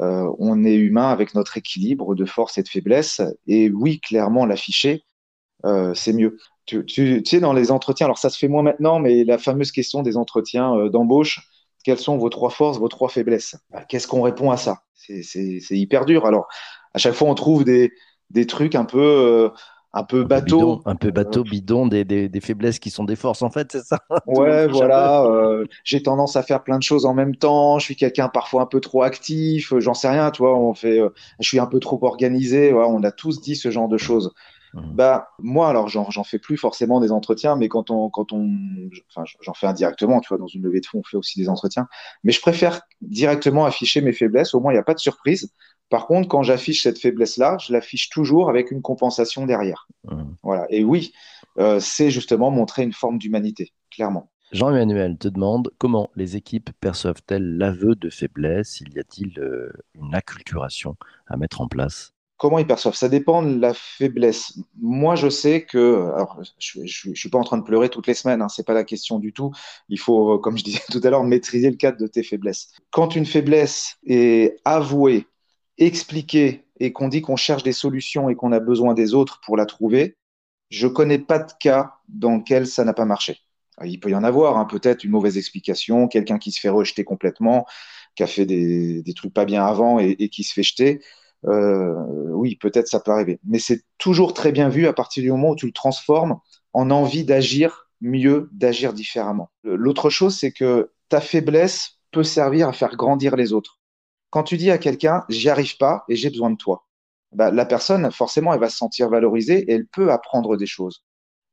on 0.00 0.64
est 0.64 0.74
humain 0.74 1.08
avec 1.10 1.34
notre 1.34 1.56
équilibre 1.56 2.14
de 2.14 2.26
force 2.26 2.58
et 2.58 2.62
de 2.62 2.68
faiblesse. 2.68 3.22
Et 3.46 3.70
oui, 3.70 4.00
clairement, 4.00 4.44
l'afficher, 4.46 5.04
c'est 5.94 6.12
mieux 6.12 6.38
tu, 6.66 7.22
sais, 7.24 7.40
dans 7.40 7.52
les 7.52 7.70
entretiens, 7.70 8.06
alors 8.06 8.18
ça 8.18 8.28
se 8.28 8.38
fait 8.38 8.48
moins 8.48 8.62
maintenant, 8.62 8.98
mais 8.98 9.24
la 9.24 9.38
fameuse 9.38 9.70
question 9.70 10.02
des 10.02 10.16
entretiens 10.16 10.88
d'embauche, 10.88 11.40
quelles 11.84 11.98
sont 11.98 12.18
vos 12.18 12.28
trois 12.28 12.50
forces, 12.50 12.78
vos 12.78 12.88
trois 12.88 13.08
faiblesses? 13.08 13.56
Bah, 13.70 13.84
Qu'est-ce 13.88 14.08
qu'on 14.08 14.22
répond 14.22 14.50
à 14.50 14.56
ça? 14.56 14.82
C'est 14.94 15.60
hyper 15.70 16.04
dur. 16.06 16.26
Alors, 16.26 16.48
à 16.92 16.98
chaque 16.98 17.14
fois, 17.14 17.28
on 17.28 17.34
trouve 17.34 17.64
des, 17.64 17.92
trucs 18.48 18.74
un 18.74 18.84
peu, 18.84 19.50
un 19.96 20.04
peu 20.04 20.24
bateau. 20.24 20.82
un 20.84 20.94
peu 20.94 21.10
bateau, 21.10 21.42
bidon, 21.42 21.86
des, 21.86 22.04
des, 22.04 22.40
faiblesses 22.40 22.78
qui 22.78 22.90
sont 22.90 23.04
des 23.04 23.16
forces, 23.16 23.40
en 23.40 23.48
fait, 23.48 23.72
c'est 23.72 23.82
ça? 23.82 23.98
Ouais, 24.26 24.66
voilà. 24.66 25.24
Euh, 25.24 25.64
j'ai 25.84 26.02
tendance 26.02 26.36
à 26.36 26.42
faire 26.42 26.62
plein 26.62 26.76
de 26.76 26.82
choses 26.82 27.06
en 27.06 27.14
même 27.14 27.34
temps. 27.34 27.78
Je 27.78 27.86
suis 27.86 27.96
quelqu'un 27.96 28.28
parfois 28.28 28.62
un 28.62 28.66
peu 28.66 28.80
trop 28.80 29.02
actif. 29.02 29.72
J'en 29.78 29.94
sais 29.94 30.08
rien, 30.08 30.30
tu 30.30 30.42
vois. 30.42 30.54
On 30.58 30.74
fait, 30.74 31.00
euh, 31.00 31.08
je 31.40 31.48
suis 31.48 31.58
un 31.58 31.66
peu 31.66 31.80
trop 31.80 31.98
organisé. 32.04 32.74
on 32.74 33.02
a 33.04 33.10
tous 33.10 33.40
dit 33.40 33.56
ce 33.56 33.70
genre 33.70 33.88
de 33.88 33.96
choses. 33.96 34.34
Mmh. 34.74 34.80
Bah, 34.92 35.28
moi, 35.38 35.70
alors, 35.70 35.88
j'en 35.88 36.24
fais 36.24 36.38
plus 36.38 36.58
forcément 36.58 37.00
des 37.00 37.10
entretiens, 37.10 37.56
mais 37.56 37.68
quand 37.68 37.90
on, 37.90 38.10
quand 38.10 38.32
on, 38.34 38.54
enfin, 39.08 39.24
j'en 39.40 39.54
fais 39.54 39.66
indirectement, 39.66 40.20
tu 40.20 40.28
vois, 40.28 40.36
dans 40.36 40.46
une 40.46 40.62
levée 40.62 40.80
de 40.80 40.86
fonds, 40.86 40.98
on 40.98 41.08
fait 41.08 41.16
aussi 41.16 41.38
des 41.38 41.48
entretiens. 41.48 41.88
Mais 42.22 42.32
je 42.32 42.40
préfère 42.42 42.82
directement 43.00 43.64
afficher 43.64 44.02
mes 44.02 44.12
faiblesses. 44.12 44.52
Au 44.52 44.60
moins, 44.60 44.72
il 44.72 44.74
n'y 44.74 44.80
a 44.80 44.84
pas 44.84 44.94
de 44.94 44.98
surprise. 44.98 45.50
Par 45.88 46.06
contre, 46.06 46.28
quand 46.28 46.42
j'affiche 46.42 46.82
cette 46.82 46.98
faiblesse-là, 46.98 47.58
je 47.60 47.72
l'affiche 47.72 48.10
toujours 48.10 48.50
avec 48.50 48.70
une 48.70 48.82
compensation 48.82 49.46
derrière. 49.46 49.86
Mmh. 50.04 50.22
Voilà. 50.42 50.66
Et 50.70 50.82
oui, 50.82 51.12
euh, 51.58 51.78
c'est 51.80 52.10
justement 52.10 52.50
montrer 52.50 52.82
une 52.82 52.92
forme 52.92 53.18
d'humanité, 53.18 53.72
clairement. 53.90 54.30
Jean-Emmanuel 54.52 55.18
te 55.18 55.28
demande 55.28 55.72
comment 55.78 56.10
les 56.14 56.36
équipes 56.36 56.70
perçoivent-elles 56.80 57.56
l'aveu 57.56 57.94
de 57.94 58.10
faiblesse? 58.10 58.80
Il 58.80 58.94
y 58.94 58.98
a-t-il 58.98 59.38
euh, 59.40 59.72
une 59.94 60.14
acculturation 60.14 60.96
à 61.26 61.36
mettre 61.36 61.60
en 61.60 61.68
place? 61.68 62.12
Comment 62.36 62.58
ils 62.58 62.66
perçoivent? 62.66 62.94
Ça 62.94 63.08
dépend 63.08 63.42
de 63.42 63.58
la 63.58 63.72
faiblesse. 63.74 64.58
Moi, 64.78 65.16
je 65.16 65.28
sais 65.28 65.64
que, 65.64 66.12
alors, 66.14 66.38
je 66.58 66.80
ne 66.80 67.14
suis 67.14 67.30
pas 67.30 67.38
en 67.38 67.44
train 67.44 67.56
de 67.56 67.64
pleurer 67.64 67.88
toutes 67.88 68.06
les 68.06 68.14
semaines, 68.14 68.42
hein, 68.42 68.48
ce 68.48 68.60
n'est 68.60 68.64
pas 68.64 68.74
la 68.74 68.84
question 68.84 69.18
du 69.18 69.32
tout. 69.32 69.52
Il 69.88 69.98
faut, 69.98 70.34
euh, 70.34 70.38
comme 70.38 70.58
je 70.58 70.64
disais 70.64 70.82
tout 70.90 71.00
à 71.02 71.10
l'heure, 71.10 71.24
maîtriser 71.24 71.70
le 71.70 71.76
cadre 71.76 71.98
de 71.98 72.06
tes 72.06 72.22
faiblesses. 72.22 72.72
Quand 72.90 73.16
une 73.16 73.26
faiblesse 73.26 73.96
est 74.06 74.60
avouée 74.64 75.26
expliquer 75.78 76.64
et 76.80 76.92
qu'on 76.92 77.08
dit 77.08 77.22
qu'on 77.22 77.36
cherche 77.36 77.62
des 77.62 77.72
solutions 77.72 78.28
et 78.28 78.34
qu'on 78.34 78.52
a 78.52 78.60
besoin 78.60 78.94
des 78.94 79.14
autres 79.14 79.40
pour 79.44 79.56
la 79.56 79.66
trouver, 79.66 80.16
je 80.70 80.86
connais 80.86 81.18
pas 81.18 81.38
de 81.38 81.52
cas 81.60 81.94
dans 82.08 82.36
lequel 82.36 82.66
ça 82.66 82.84
n'a 82.84 82.92
pas 82.92 83.04
marché. 83.04 83.38
Il 83.84 84.00
peut 84.00 84.10
y 84.10 84.14
en 84.14 84.24
avoir, 84.24 84.56
hein, 84.56 84.64
peut-être 84.64 85.04
une 85.04 85.10
mauvaise 85.10 85.36
explication, 85.36 86.08
quelqu'un 86.08 86.38
qui 86.38 86.50
se 86.50 86.60
fait 86.60 86.70
rejeter 86.70 87.04
complètement, 87.04 87.66
qui 88.14 88.22
a 88.22 88.26
fait 88.26 88.46
des, 88.46 89.02
trucs 89.14 89.34
pas 89.34 89.44
bien 89.44 89.64
avant 89.64 90.00
et, 90.00 90.16
et 90.18 90.28
qui 90.30 90.44
se 90.44 90.54
fait 90.54 90.62
jeter. 90.62 91.00
Euh, 91.46 91.94
oui, 92.32 92.56
peut-être 92.56 92.88
ça 92.88 93.00
peut 93.00 93.12
arriver. 93.12 93.38
Mais 93.44 93.58
c'est 93.58 93.82
toujours 93.98 94.34
très 94.34 94.52
bien 94.52 94.68
vu 94.68 94.86
à 94.86 94.92
partir 94.92 95.22
du 95.22 95.30
moment 95.30 95.50
où 95.50 95.56
tu 95.56 95.66
le 95.66 95.72
transformes 95.72 96.38
en 96.72 96.90
envie 96.90 97.24
d'agir 97.24 97.88
mieux, 98.00 98.48
d'agir 98.52 98.92
différemment. 98.92 99.50
L'autre 99.64 100.10
chose, 100.10 100.36
c'est 100.38 100.52
que 100.52 100.90
ta 101.08 101.20
faiblesse 101.20 101.98
peut 102.10 102.24
servir 102.24 102.68
à 102.68 102.72
faire 102.72 102.96
grandir 102.96 103.36
les 103.36 103.52
autres. 103.52 103.80
Quand 104.30 104.42
tu 104.42 104.56
dis 104.56 104.70
à 104.70 104.78
quelqu'un, 104.78 105.24
j'y 105.28 105.48
arrive 105.48 105.76
pas 105.76 106.04
et 106.08 106.16
j'ai 106.16 106.30
besoin 106.30 106.50
de 106.50 106.56
toi, 106.56 106.84
bah, 107.32 107.50
la 107.50 107.66
personne, 107.66 108.10
forcément, 108.10 108.54
elle 108.54 108.60
va 108.60 108.70
se 108.70 108.76
sentir 108.76 109.08
valorisée 109.10 109.70
et 109.70 109.72
elle 109.74 109.86
peut 109.86 110.10
apprendre 110.10 110.56
des 110.56 110.66
choses. 110.66 111.04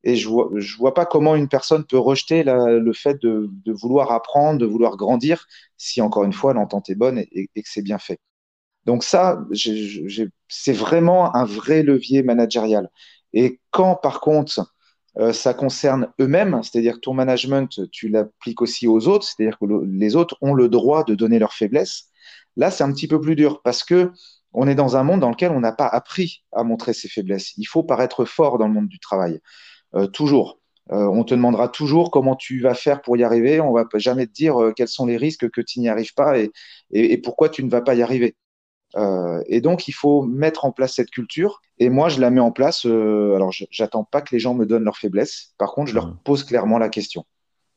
Et 0.04 0.16
je 0.16 0.28
vois, 0.28 0.50
je 0.56 0.76
vois 0.76 0.94
pas 0.94 1.06
comment 1.06 1.34
une 1.34 1.48
personne 1.48 1.84
peut 1.84 1.98
rejeter 1.98 2.44
le 2.44 2.92
fait 2.92 3.20
de, 3.22 3.50
vouloir 3.66 4.12
apprendre, 4.12 4.58
de 4.58 4.66
vouloir 4.66 4.96
grandir, 4.96 5.46
si 5.78 6.02
encore 6.02 6.24
une 6.24 6.32
fois 6.32 6.52
l'entente 6.52 6.90
est 6.90 6.94
bonne 6.94 7.18
et, 7.18 7.48
que 7.54 7.62
c'est 7.64 7.82
bien 7.82 7.98
fait. 7.98 8.20
Donc 8.84 9.02
ça, 9.02 9.42
c'est 10.48 10.72
vraiment 10.72 11.34
un 11.34 11.44
vrai 11.46 11.82
levier 11.82 12.22
managérial. 12.22 12.90
Et 13.32 13.60
quand, 13.70 13.96
par 13.96 14.20
contre, 14.20 14.74
euh, 15.18 15.32
ça 15.32 15.54
concerne 15.54 16.08
eux-mêmes, 16.20 16.62
c'est-à-dire 16.62 16.96
que 16.96 17.00
ton 17.00 17.14
management, 17.14 17.90
tu 17.90 18.08
l'appliques 18.08 18.60
aussi 18.60 18.86
aux 18.86 19.08
autres, 19.08 19.24
c'est-à-dire 19.24 19.58
que 19.58 19.66
les 19.86 20.16
autres 20.16 20.36
ont 20.42 20.54
le 20.54 20.68
droit 20.68 21.04
de 21.04 21.14
donner 21.14 21.38
leurs 21.38 21.54
faiblesses, 21.54 22.10
Là, 22.56 22.70
c'est 22.70 22.84
un 22.84 22.92
petit 22.92 23.08
peu 23.08 23.20
plus 23.20 23.36
dur 23.36 23.62
parce 23.62 23.84
que 23.84 24.12
on 24.54 24.68
est 24.68 24.74
dans 24.74 24.96
un 24.96 25.02
monde 25.02 25.20
dans 25.20 25.30
lequel 25.30 25.50
on 25.50 25.60
n'a 25.60 25.72
pas 25.72 25.88
appris 25.88 26.44
à 26.52 26.62
montrer 26.62 26.92
ses 26.94 27.08
faiblesses. 27.08 27.52
Il 27.58 27.64
faut 27.64 27.82
paraître 27.82 28.24
fort 28.24 28.56
dans 28.56 28.68
le 28.68 28.72
monde 28.72 28.88
du 28.88 29.00
travail, 29.00 29.40
euh, 29.94 30.06
toujours. 30.06 30.60
Euh, 30.92 31.06
on 31.06 31.24
te 31.24 31.34
demandera 31.34 31.68
toujours 31.68 32.10
comment 32.10 32.36
tu 32.36 32.60
vas 32.60 32.74
faire 32.74 33.02
pour 33.02 33.16
y 33.16 33.24
arriver. 33.24 33.60
On 33.60 33.72
va 33.72 33.84
jamais 33.94 34.26
te 34.26 34.32
dire 34.32 34.62
euh, 34.62 34.72
quels 34.72 34.88
sont 34.88 35.06
les 35.06 35.16
risques 35.16 35.50
que 35.50 35.60
tu 35.60 35.80
n'y 35.80 35.88
arrives 35.88 36.14
pas 36.14 36.34
et, 36.38 37.18
pourquoi 37.18 37.48
tu 37.48 37.64
ne 37.64 37.70
vas 37.70 37.80
pas 37.82 37.94
y 37.94 38.02
arriver. 38.02 38.36
et 39.46 39.60
donc, 39.60 39.88
il 39.88 39.92
faut 39.92 40.22
mettre 40.22 40.64
en 40.64 40.72
place 40.72 40.94
cette 40.94 41.10
culture. 41.10 41.60
Et 41.78 41.88
moi, 41.90 42.08
je 42.08 42.20
la 42.20 42.30
mets 42.30 42.40
en 42.40 42.52
place. 42.52 42.84
alors, 42.84 43.50
j'attends 43.70 44.04
pas 44.04 44.20
que 44.22 44.32
les 44.32 44.38
gens 44.38 44.54
me 44.54 44.66
donnent 44.66 44.84
leurs 44.84 44.98
faiblesses. 44.98 45.54
Par 45.58 45.72
contre, 45.72 45.90
je 45.90 45.94
leur 45.96 46.06
mmh. 46.06 46.18
pose 46.24 46.44
clairement 46.44 46.78
la 46.78 46.88
question. 46.88 47.24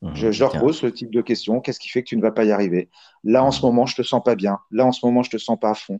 Mmh, 0.01 0.13
je, 0.13 0.39
leur 0.39 0.60
pose 0.60 0.77
ce 0.77 0.88
type 0.88 1.12
de 1.12 1.22
questions. 1.22 1.60
Qu'est-ce 1.60 1.80
qui 1.80 1.89
fait 1.89 2.04
que 2.04 2.10
tu 2.10 2.18
ne 2.18 2.22
vas 2.22 2.32
pas 2.32 2.46
y 2.46 2.51
arriver? 2.51 2.89
Là, 3.24 3.44
en 3.44 3.51
ce 3.51 3.62
moment, 3.62 3.86
je 3.86 3.96
te 3.96 4.04
sens 4.04 4.22
pas 4.24 4.36
bien. 4.36 4.60
Là, 4.72 4.86
en 4.86 4.92
ce 4.92 5.06
moment, 5.06 5.24
je 5.24 5.30
te 5.30 5.38
sens 5.38 5.58
pas 5.60 5.72
à 5.72 5.75
fond. 5.75 6.00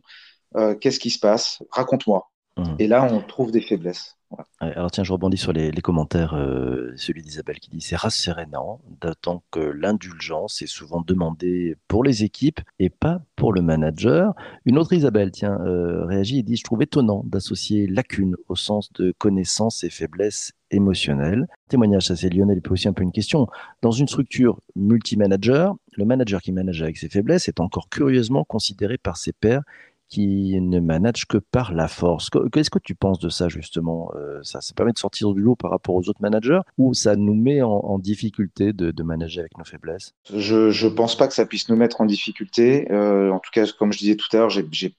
Euh, 0.56 0.74
qu'est-ce 0.74 1.00
qui 1.00 1.10
se 1.10 1.18
passe? 1.18 1.62
Raconte-moi. 1.70 2.30
Mmh. 2.58 2.74
Et 2.78 2.88
là, 2.88 3.08
on 3.10 3.20
trouve 3.20 3.52
des 3.52 3.60
faiblesses. 3.60 4.18
Alors 4.60 4.90
tiens, 4.90 5.04
je 5.04 5.12
rebondis 5.12 5.38
sur 5.38 5.54
les, 5.54 5.72
commentaires, 5.80 6.34
euh, 6.34 6.92
celui 6.96 7.22
d'Isabelle 7.22 7.58
qui 7.58 7.70
dit 7.70 7.80
c'est 7.80 7.96
rassérénant, 7.96 8.80
d'autant 9.00 9.42
que 9.50 9.60
l'indulgence 9.60 10.60
est 10.60 10.66
souvent 10.66 11.00
demandée 11.00 11.76
pour 11.88 12.04
les 12.04 12.24
équipes 12.24 12.60
et 12.78 12.90
pas 12.90 13.22
pour 13.36 13.54
le 13.54 13.62
manager. 13.62 14.34
Une 14.66 14.76
autre 14.76 14.92
Isabelle, 14.92 15.30
tiens, 15.30 15.58
euh, 15.64 16.04
réagit 16.04 16.40
et 16.40 16.42
dit 16.42 16.56
je 16.56 16.64
trouve 16.64 16.82
étonnant 16.82 17.22
d'associer 17.24 17.86
lacune 17.86 18.36
au 18.48 18.56
sens 18.56 18.92
de 18.92 19.14
connaissance 19.16 19.82
et 19.82 19.90
faiblesse 19.90 20.52
émotionnelle. 20.70 21.46
Témoignage, 21.68 22.08
ça 22.08 22.16
c'est 22.16 22.28
Lionel, 22.28 22.58
et 22.58 22.60
puis 22.60 22.72
aussi 22.72 22.88
un 22.88 22.92
peu 22.92 23.02
une 23.02 23.12
question. 23.12 23.46
Dans 23.80 23.92
une 23.92 24.08
structure 24.08 24.60
multi-manager, 24.76 25.74
le 25.92 26.04
manager 26.04 26.42
qui 26.42 26.52
manage 26.52 26.82
avec 26.82 26.98
ses 26.98 27.08
faiblesses 27.08 27.48
est 27.48 27.60
encore 27.60 27.88
curieusement 27.88 28.44
considéré 28.44 28.98
par 28.98 29.16
ses 29.16 29.32
pairs 29.32 29.62
qui 30.08 30.58
ne 30.60 30.80
manage 30.80 31.26
que 31.26 31.38
par 31.38 31.72
la 31.72 31.88
force. 31.88 32.30
Qu'est-ce 32.52 32.70
que 32.70 32.78
tu 32.78 32.94
penses 32.94 33.18
de 33.18 33.28
ça 33.28 33.48
justement 33.48 34.10
euh, 34.16 34.40
Ça, 34.42 34.60
ça 34.60 34.74
permet 34.74 34.92
de 34.92 34.98
sortir 34.98 35.32
du 35.32 35.40
lot 35.40 35.56
par 35.56 35.70
rapport 35.70 35.94
aux 35.94 36.08
autres 36.08 36.22
managers 36.22 36.60
ou 36.78 36.94
ça 36.94 37.16
nous 37.16 37.34
met 37.34 37.62
en, 37.62 37.98
difficulté 37.98 38.72
de, 38.72 39.02
manager 39.02 39.40
avec 39.40 39.56
nos 39.58 39.64
faiblesses? 39.64 40.14
Je 40.34 40.86
ne 40.86 40.90
pense 40.90 41.16
pas 41.16 41.26
que 41.28 41.34
ça 41.34 41.46
puisse 41.46 41.68
nous 41.68 41.76
mettre 41.76 42.00
en 42.00 42.06
difficulté. 42.06 42.90
Euh, 42.90 43.30
en 43.30 43.38
tout 43.38 43.50
cas, 43.52 43.66
comme 43.78 43.92
je 43.92 43.98
disais 43.98 44.16
tout 44.16 44.28
à 44.32 44.38
l'heure, 44.38 44.50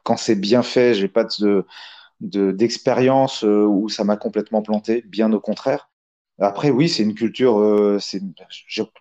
quand 0.03 0.17
c'est 0.17 0.35
bien 0.35 0.63
fait, 0.63 0.93
j'ai 0.93 1.07
pas 1.07 1.23
de 1.23 1.65
d'expérience 2.21 3.43
euh, 3.43 3.65
où 3.65 3.87
ça 3.87 4.03
m'a 4.03 4.17
complètement 4.17 4.61
planté, 4.61 5.03
bien 5.07 5.31
au 5.31 5.39
contraire. 5.39 5.88
Après, 6.41 6.69
oui, 6.69 6.88
c'est 6.88 7.03
une 7.03 7.15
culture. 7.15 7.60
Euh, 7.60 8.00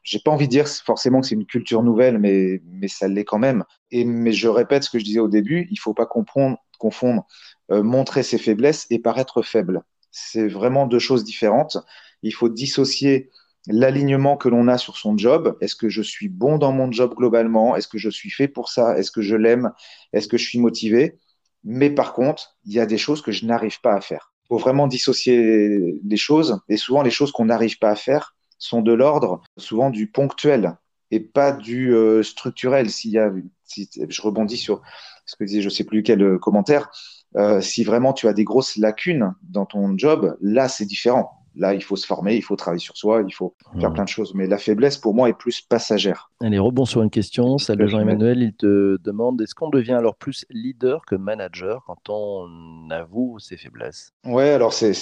j'ai 0.02 0.18
pas 0.24 0.30
envie 0.30 0.46
de 0.46 0.50
dire 0.50 0.66
forcément 0.68 1.20
que 1.20 1.26
c'est 1.28 1.36
une 1.36 1.46
culture 1.46 1.82
nouvelle, 1.82 2.18
mais, 2.18 2.60
ça 2.88 3.06
l'est 3.06 3.24
quand 3.24 3.38
même. 3.38 3.64
Et 3.90 4.04
mais 4.04 4.32
je 4.32 4.48
répète 4.48 4.84
ce 4.84 4.90
que 4.90 4.98
je 4.98 5.04
disais 5.04 5.20
au 5.20 5.28
début 5.28 5.68
il 5.70 5.78
faut 5.78 5.94
pas 5.94 6.06
confondre, 6.06 6.58
confondre 6.78 7.26
euh, 7.70 7.82
montrer 7.82 8.22
ses 8.22 8.38
faiblesses 8.38 8.86
et 8.90 8.98
paraître 8.98 9.42
faible. 9.42 9.82
C'est 10.10 10.48
vraiment 10.48 10.86
deux 10.86 10.98
choses 10.98 11.24
différentes. 11.24 11.78
Il 12.22 12.34
faut 12.34 12.48
dissocier 12.48 13.30
l'alignement 13.66 14.36
que 14.36 14.48
l'on 14.48 14.66
a 14.68 14.78
sur 14.78 14.96
son 14.96 15.16
job. 15.16 15.56
Est-ce 15.60 15.76
que 15.76 15.88
je 15.88 16.02
suis 16.02 16.28
bon 16.28 16.58
dans 16.58 16.72
mon 16.72 16.90
job 16.90 17.14
globalement? 17.14 17.76
Est-ce 17.76 17.88
que 17.88 17.98
je 17.98 18.10
suis 18.10 18.30
fait 18.30 18.48
pour 18.48 18.70
ça? 18.70 18.98
Est-ce 18.98 19.10
que 19.10 19.22
je 19.22 19.36
l'aime? 19.36 19.70
Est-ce 20.12 20.28
que 20.28 20.38
je 20.38 20.46
suis 20.46 20.58
motivé? 20.58 21.18
Mais 21.64 21.90
par 21.90 22.14
contre, 22.14 22.56
il 22.64 22.72
y 22.72 22.80
a 22.80 22.86
des 22.86 22.98
choses 22.98 23.22
que 23.22 23.32
je 23.32 23.44
n'arrive 23.46 23.80
pas 23.80 23.94
à 23.94 24.00
faire 24.00 24.32
faut 24.48 24.58
vraiment 24.58 24.86
dissocier 24.86 26.00
les 26.04 26.16
choses. 26.16 26.60
Et 26.68 26.76
souvent, 26.76 27.02
les 27.02 27.10
choses 27.10 27.32
qu'on 27.32 27.46
n'arrive 27.46 27.78
pas 27.78 27.90
à 27.90 27.96
faire 27.96 28.34
sont 28.58 28.82
de 28.82 28.92
l'ordre, 28.92 29.42
souvent 29.56 29.90
du 29.90 30.10
ponctuel 30.10 30.76
et 31.10 31.20
pas 31.20 31.52
du 31.52 31.94
euh, 31.94 32.22
structurel. 32.22 32.90
S'il 32.90 33.12
y 33.12 33.18
a, 33.18 33.32
si, 33.64 33.88
je 34.08 34.22
rebondis 34.22 34.56
sur 34.56 34.82
ce 35.26 35.36
que 35.36 35.44
disait, 35.44 35.62
je 35.62 35.68
sais 35.68 35.84
plus 35.84 36.02
quel 36.02 36.22
euh, 36.22 36.38
commentaire. 36.38 36.90
Euh, 37.36 37.60
si 37.60 37.84
vraiment 37.84 38.12
tu 38.12 38.26
as 38.26 38.32
des 38.32 38.44
grosses 38.44 38.76
lacunes 38.76 39.34
dans 39.42 39.66
ton 39.66 39.96
job, 39.96 40.36
là, 40.40 40.68
c'est 40.68 40.86
différent. 40.86 41.37
Là, 41.58 41.74
il 41.74 41.82
faut 41.82 41.96
se 41.96 42.06
former, 42.06 42.36
il 42.36 42.42
faut 42.42 42.54
travailler 42.54 42.80
sur 42.80 42.96
soi, 42.96 43.22
il 43.26 43.34
faut 43.34 43.54
faire 43.80 43.92
plein 43.92 44.04
de 44.04 44.08
choses. 44.08 44.32
Mais 44.34 44.46
la 44.46 44.58
faiblesse, 44.58 44.96
pour 44.96 45.12
moi, 45.12 45.28
est 45.28 45.36
plus 45.36 45.60
passagère. 45.60 46.30
Allez, 46.40 46.58
rebond 46.58 46.84
sur 46.84 47.02
une 47.02 47.10
question. 47.10 47.58
Celle 47.58 47.78
de 47.78 47.86
Jean-Emmanuel, 47.86 48.42
il 48.42 48.54
te 48.54 48.96
demande 49.02 49.42
est-ce 49.42 49.56
qu'on 49.56 49.68
devient 49.68 49.94
alors 49.94 50.14
plus 50.14 50.46
leader 50.50 51.04
que 51.04 51.16
manager 51.16 51.82
quand 51.86 52.08
on 52.08 52.88
avoue 52.90 53.40
ses 53.40 53.56
faiblesses? 53.56 54.12
Ouais, 54.24 54.50
alors 54.50 54.72
c'est 54.72 54.92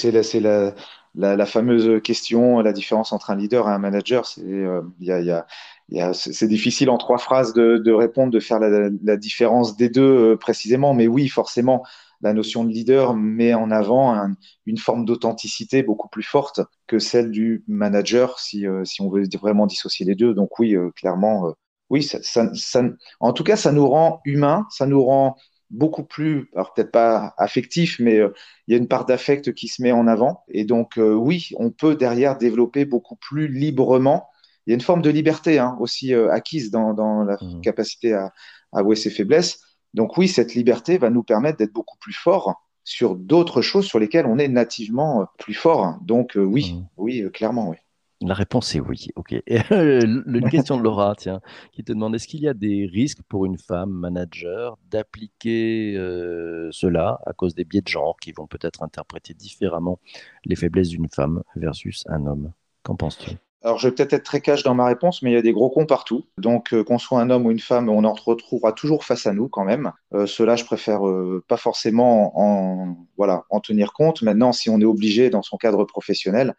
la, 0.41 0.75
la, 1.15 1.37
la, 1.37 1.47
fameuse 1.47 2.01
question, 2.03 2.61
la 2.61 2.73
différence 2.73 3.13
entre 3.13 3.31
un 3.31 3.37
leader 3.37 3.69
et 3.69 3.73
un 3.73 3.79
manager. 3.79 4.25
C'est 4.25 4.43
euh, 4.43 4.81
y 4.99 5.13
a, 5.13 5.21
y 5.21 5.31
a, 5.31 5.47
y 5.91 6.01
a, 6.01 6.13
difficile 6.43 6.89
en 6.89 6.97
trois 6.97 7.19
phrases 7.19 7.53
de, 7.53 7.77
de 7.77 7.93
répondre, 7.93 8.33
de 8.33 8.41
faire 8.41 8.61
la, 8.61 8.89
la 9.03 9.17
différence 9.19 9.77
des 9.77 9.91
deux 9.91 10.33
euh, 10.33 10.37
précisément. 10.37 10.95
Mais 10.95 11.07
oui, 11.07 11.29
forcément, 11.29 11.85
la 12.21 12.33
notion 12.33 12.65
de 12.65 12.71
leader 12.71 13.15
met 13.15 13.55
en 13.55 13.71
avant 13.71 14.29
une 14.67 14.79
forme 14.79 15.05
d'authenticité 15.05 15.83
beaucoup 15.83 16.09
plus 16.09 16.23
forte 16.23 16.61
que 16.87 16.99
celle 16.99 17.31
du 17.31 17.65
manager, 17.69 18.39
si, 18.39 18.67
euh, 18.67 18.85
si 18.85 19.03
on 19.03 19.11
veut 19.11 19.25
vraiment 19.41 19.67
dissocier 19.67 20.07
les 20.07 20.15
deux. 20.15 20.35
Donc 20.35 20.59
oui, 20.59 20.75
euh, 20.75 20.91
clairement, 20.97 21.49
euh, 21.49 21.53
oui, 21.91 22.03
ça, 22.03 22.19
ça, 22.23 22.85
en 23.21 23.33
tout 23.33 23.45
cas, 23.45 23.57
ça 23.57 23.73
nous 23.73 23.89
rend 23.89 24.21
humains, 24.25 24.67
ça 24.71 24.87
nous 24.87 25.05
rend 25.05 25.37
beaucoup 25.71 26.05
plus, 26.05 26.49
alors 26.55 26.73
peut-être 26.75 26.93
pas 26.93 27.35
affectif, 27.39 27.99
mais 27.99 28.21
il 28.67 28.73
y 28.73 28.75
a 28.75 28.79
une 28.79 28.89
part 28.89 29.05
d'affect 29.05 29.53
qui 29.53 29.67
se 29.67 29.83
met 29.83 29.93
en 29.93 30.07
avant. 30.07 30.45
Et 30.49 30.65
donc 30.65 30.95
oui, 30.97 31.51
on 31.57 31.71
peut 31.71 31.97
derrière 31.97 32.39
développer 32.39 32.85
beaucoup 32.85 33.17
plus 33.17 33.49
librement. 33.49 34.29
Il 34.67 34.71
y 34.71 34.73
a 34.73 34.75
une 34.75 34.81
forme 34.81 35.03
de 35.03 35.11
liberté 35.11 35.59
hein, 35.59 35.77
aussi 35.81 36.15
acquise 36.15 36.71
dans, 36.71 36.95
dans 36.95 37.25
la 37.25 37.37
mmh. 37.41 37.61
capacité 37.63 38.13
à, 38.13 38.33
à 38.73 38.79
avouer 38.79 38.95
ses 38.95 39.11
faiblesses 39.11 39.61
donc 39.97 40.19
oui, 40.19 40.29
cette 40.29 40.55
liberté 40.55 40.99
va 40.99 41.11
nous 41.11 41.23
permettre 41.23 41.59
d'être 41.59 41.73
beaucoup 41.73 41.97
plus 41.99 42.13
forts 42.13 42.63
sur 42.85 43.17
d'autres 43.17 43.63
choses 43.63 43.87
sur 43.87 43.99
lesquelles 43.99 44.27
on 44.27 44.39
est 44.39 44.47
nativement 44.47 45.27
plus 45.39 45.55
fort. 45.55 45.99
Donc 46.03 46.35
oui, 46.37 46.75
mmh. 46.75 46.89
oui, 46.99 47.25
clairement, 47.33 47.71
oui. 47.71 47.77
La 48.21 48.35
réponse 48.35 48.75
est 48.75 48.81
oui. 48.81 49.09
Ok. 49.17 49.35
une 49.47 50.49
question 50.51 50.77
de 50.77 50.83
Laura, 50.83 51.15
tiens, 51.17 51.41
qui 51.73 51.83
te 51.83 51.93
demande 51.93 52.15
est-ce 52.15 52.29
qu'il 52.29 52.41
y 52.41 52.49
a 52.49 52.55
des 52.55 52.89
risques 52.91 53.23
pour 53.29 53.47
une 53.47 53.59
femme 53.59 53.91
manager 53.91 54.79
d'appliquer 54.91 55.97
euh, 55.97 56.69
cela 56.73 57.19
à 57.27 57.33
cause 57.33 57.55
des 57.55 57.65
biais 57.65 57.81
de 57.83 57.89
genre 57.89 58.17
qui 58.21 58.33
vont 58.33 58.47
peut-être 58.47 58.83
interpréter 58.83 59.35
différemment 59.35 59.99
les 60.45 60.57
faiblesses 60.57 60.89
d'une 60.89 61.09
femme 61.09 61.43
versus 61.57 62.05
un 62.09 62.27
homme? 62.27 62.53
Qu'en 62.83 62.97
penses-tu? 62.97 63.37
Alors, 63.67 63.79
je 63.79 63.89
vais 63.89 63.95
peut-être 63.95 64.13
être 64.13 64.23
très 64.23 64.41
cash 64.41 64.63
dans 64.63 64.75
ma 64.75 64.87
réponse, 64.87 65.23
mais 65.23 65.33
il 65.33 65.35
y 65.35 65.37
a 65.37 65.43
des 65.43 65.53
gros 65.53 65.71
cons 65.71 65.87
partout. 65.87 66.25
Donc, 66.39 66.73
euh, 66.73 66.85
qu'on 66.85 66.99
soit 66.99 67.21
un 67.21 67.31
homme 67.31 67.47
ou 67.47 67.51
une 67.51 67.59
femme, 67.59 67.89
on 67.89 68.05
en 68.05 68.13
retrouvera 68.13 68.73
toujours 68.73 69.05
face 69.05 69.27
à 69.27 69.33
nous 69.33 69.49
quand 69.49 69.65
même. 69.65 69.93
Euh, 70.15 70.27
cela, 70.27 70.55
je 70.55 70.65
préfère 70.65 71.01
pas 71.49 71.57
forcément 71.57 72.39
en, 72.39 72.97
voilà, 73.17 73.45
en 73.51 73.59
tenir 73.59 73.93
compte. 73.93 74.23
Maintenant, 74.23 74.53
si 74.53 74.71
on 74.71 74.81
est 74.81 74.85
obligé 74.85 75.31
dans 75.31 75.43
son 75.43 75.57
cadre 75.57 75.85
professionnel, 75.85 76.55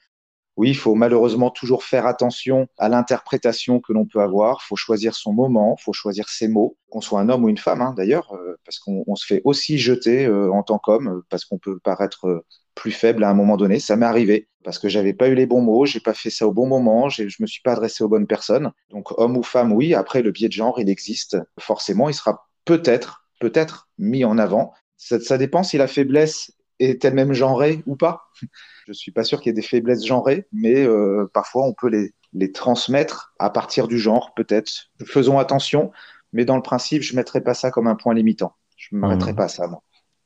oui, 0.57 0.69
il 0.69 0.75
faut 0.75 0.95
malheureusement 0.95 1.51
toujours 1.51 1.83
faire 1.83 2.07
attention 2.07 2.67
à 2.79 2.89
l'interprétation 2.89 3.79
que 3.79 3.93
l'on 3.93 4.05
peut 4.05 4.21
avoir. 4.21 4.59
Il 4.63 4.67
faut 4.67 4.75
choisir 4.75 5.13
son 5.13 5.31
moment, 5.31 5.75
il 5.79 5.83
faut 5.83 5.93
choisir 5.93 6.29
ses 6.29 6.47
mots, 6.47 6.75
qu'on 6.89 6.99
soit 6.99 7.21
un 7.21 7.29
homme 7.29 7.45
ou 7.45 7.49
une 7.49 7.59
femme 7.59 7.81
hein, 7.81 7.93
d'ailleurs, 7.95 8.33
euh, 8.33 8.59
parce 8.65 8.79
qu'on 8.79 9.15
se 9.15 9.25
fait 9.25 9.41
aussi 9.45 9.77
jeter 9.77 10.25
euh, 10.25 10.51
en 10.51 10.63
tant 10.63 10.79
qu'homme, 10.79 11.21
parce 11.29 11.45
qu'on 11.45 11.59
peut 11.59 11.77
paraître 11.79 12.27
euh, 12.27 12.45
plus 12.77 12.91
faible 12.91 13.23
à 13.23 13.29
un 13.29 13.33
moment 13.33 13.57
donné. 13.57 13.79
Ça 13.79 13.95
m'est 13.95 14.05
arrivé 14.05 14.47
parce 14.63 14.79
que 14.79 14.87
j'avais 14.87 15.13
pas 15.13 15.27
eu 15.27 15.35
les 15.35 15.45
bons 15.45 15.61
mots, 15.61 15.85
j'ai 15.85 15.99
pas 15.99 16.13
fait 16.13 16.29
ça 16.29 16.47
au 16.47 16.53
bon 16.53 16.67
moment, 16.67 17.09
je 17.09 17.23
me 17.39 17.47
suis 17.47 17.61
pas 17.61 17.73
adressé 17.73 18.03
aux 18.03 18.07
bonnes 18.07 18.27
personnes. 18.27 18.71
Donc 18.89 19.17
homme 19.19 19.35
ou 19.37 19.43
femme, 19.43 19.73
oui. 19.73 19.93
Après, 19.93 20.21
le 20.21 20.31
biais 20.31 20.47
de 20.47 20.53
genre, 20.53 20.79
il 20.79 20.89
existe. 20.89 21.37
Forcément, 21.59 22.09
il 22.09 22.13
sera 22.13 22.47
peut-être, 22.65 23.25
peut-être 23.39 23.89
mis 23.97 24.23
en 24.23 24.37
avant. 24.37 24.73
Ça, 24.95 25.19
ça 25.19 25.37
dépend 25.37 25.63
si 25.63 25.77
la 25.77 25.87
faiblesse 25.87 26.51
est 26.79 27.03
elle-même 27.03 27.33
genrée 27.33 27.81
ou 27.87 27.95
pas. 27.95 28.23
Je 28.87 28.93
suis 28.93 29.11
pas 29.11 29.23
sûr 29.23 29.41
qu'il 29.41 29.49
y 29.49 29.51
ait 29.51 29.53
des 29.53 29.61
faiblesses 29.61 30.05
genrées, 30.05 30.47
mais 30.53 30.85
euh, 30.85 31.29
parfois 31.33 31.65
on 31.65 31.73
peut 31.73 31.89
les, 31.89 32.13
les 32.33 32.51
transmettre 32.51 33.33
à 33.39 33.49
partir 33.49 33.87
du 33.87 33.97
genre, 33.97 34.33
peut-être. 34.35 34.89
Faisons 35.05 35.39
attention, 35.39 35.91
mais 36.33 36.45
dans 36.45 36.55
le 36.55 36.61
principe, 36.61 37.01
je 37.01 37.13
ne 37.13 37.17
mettrai 37.17 37.41
pas 37.41 37.53
ça 37.53 37.71
comme 37.71 37.87
un 37.87 37.95
point 37.95 38.13
limitant. 38.13 38.53
Je 38.77 38.95
ne 38.95 38.99
m'arrêterai 38.99 39.33
mmh. 39.33 39.35
pas 39.35 39.45
à 39.45 39.49
ça, 39.49 39.67
moi. 39.67 39.81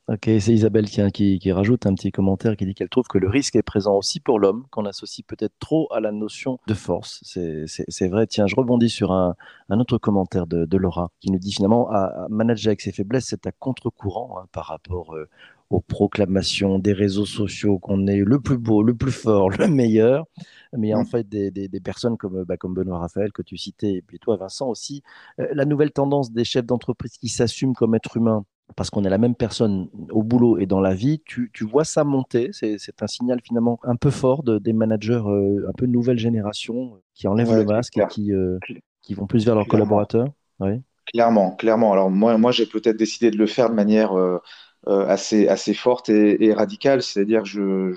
Ok, 0.08 0.24
c'est 0.25 0.51
Isabelle 0.51 0.89
qui, 0.89 1.39
qui, 1.39 1.51
rajoute 1.51 1.86
un 1.86 1.93
petit 1.93 2.12
commentaire 2.12 2.58
qui 2.58 2.65
dit 2.65 2.74
qu'elle 2.74 2.89
trouve 2.89 3.08
que 3.08 3.20
le 3.20 3.29
risque 3.29 3.55
est 3.55 3.62
présent 3.62 3.96
aussi 3.96 4.20
pour 4.20 4.39
l'homme, 4.39 4.65
qu'on 4.72 4.86
associe 4.86 5.25
peut-être 5.25 5.53
trop 5.60 5.88
à 5.93 6.00
la 6.00 6.12
notion 6.12 6.60
de 6.67 6.74
force. 6.74 7.22
C'est 7.24 8.08
vrai. 8.10 8.25
Tiens, 8.25 8.48
je 8.48 8.55
rebondis 8.55 8.89
sur 8.89 9.12
un, 9.12 9.36
un 9.70 9.79
autre 9.79 10.00
commentaire 10.00 10.48
de, 10.48 10.65
de, 10.65 10.77
Laura 10.77 11.12
qui 11.20 11.31
nous 11.31 11.38
dit 11.38 11.53
finalement 11.53 11.89
à, 11.91 12.27
manager 12.29 12.72
avec 12.72 12.81
ses 12.81 12.91
faiblesses, 12.91 13.27
c'est 13.27 13.46
à 13.46 13.51
contre-courant 13.51 14.39
hein, 14.39 14.48
par 14.51 14.65
rapport 14.65 15.15
euh, 15.15 15.29
aux 15.70 15.81
proclamations 15.81 16.79
des 16.79 16.93
réseaux 16.93 17.27
sociaux 17.27 17.79
qu'on 17.79 18.08
est 18.08 18.20
le 18.20 18.39
plus 18.39 18.58
beau, 18.58 18.84
le 18.84 18.96
plus 18.96 19.12
fort, 19.12 19.50
le 19.58 19.67
meilleur. 19.67 20.25
Mais 20.74 20.88
il 20.88 20.89
y 20.89 20.93
a 20.93 20.98
en 20.98 21.03
mm. 21.03 21.05
fait 21.05 21.29
des, 21.29 21.51
des, 21.51 21.79
personnes 21.79 22.17
comme, 22.17 22.43
bah, 22.43 22.58
comme 22.58 22.74
Benoît 22.74 23.00
Raphaël 23.00 23.31
que 23.31 23.43
tu 23.43 23.55
citais, 23.55 23.93
et 23.93 24.01
puis 24.01 24.20
toi 24.20 24.36
Vincent 24.36 24.67
aussi. 24.67 25.03
Euh, 25.39 25.48
la 25.53 25.65
nouvelle 25.65 25.91
tendance 25.91 26.31
des 26.31 26.43
chefs 26.43 26.65
d'entreprise 26.65 27.17
qui 27.17 27.29
s'assument 27.29 27.75
comme 27.75 27.96
être 27.96 28.17
humains 28.17 28.46
parce 28.75 28.89
qu'on 28.89 29.03
est 29.03 29.09
la 29.09 29.17
même 29.17 29.35
personne 29.35 29.89
au 30.11 30.23
boulot 30.23 30.57
et 30.57 30.65
dans 30.65 30.79
la 30.79 30.93
vie, 30.93 31.21
tu, 31.25 31.51
tu 31.53 31.65
vois 31.65 31.83
ça 31.85 32.03
monter. 32.03 32.49
C'est 32.53 32.77
un 33.01 33.07
signal 33.07 33.39
finalement 33.43 33.79
un 33.83 33.95
peu 33.95 34.09
fort 34.09 34.43
de, 34.43 34.59
des 34.59 34.73
managers 34.73 35.21
euh, 35.25 35.67
un 35.69 35.73
peu 35.73 35.85
nouvelle 35.85 36.17
génération 36.17 37.01
qui 37.13 37.27
enlèvent 37.27 37.55
le 37.55 37.65
masque 37.65 37.97
et 37.97 38.07
qui, 38.07 38.33
euh, 38.33 38.57
qui 39.01 39.13
vont 39.13 39.27
plus 39.27 39.45
vers 39.45 39.55
leurs 39.55 39.67
collaborateurs. 39.67 40.27
Oui. 40.59 40.81
Clairement, 41.05 41.55
clairement. 41.55 41.91
Alors 41.93 42.09
moi, 42.09 42.37
moi 42.37 42.51
j'ai 42.51 42.65
peut-être 42.65 42.97
décidé 42.97 43.31
de 43.31 43.37
le 43.37 43.47
faire 43.47 43.69
de 43.69 43.75
manière 43.75 44.13
euh, 44.17 44.39
assez, 44.85 45.47
assez 45.47 45.73
forte 45.73 46.09
et, 46.09 46.43
et 46.45 46.53
radicale. 46.53 47.01
C'est-à-dire, 47.01 47.45
je, 47.45 47.93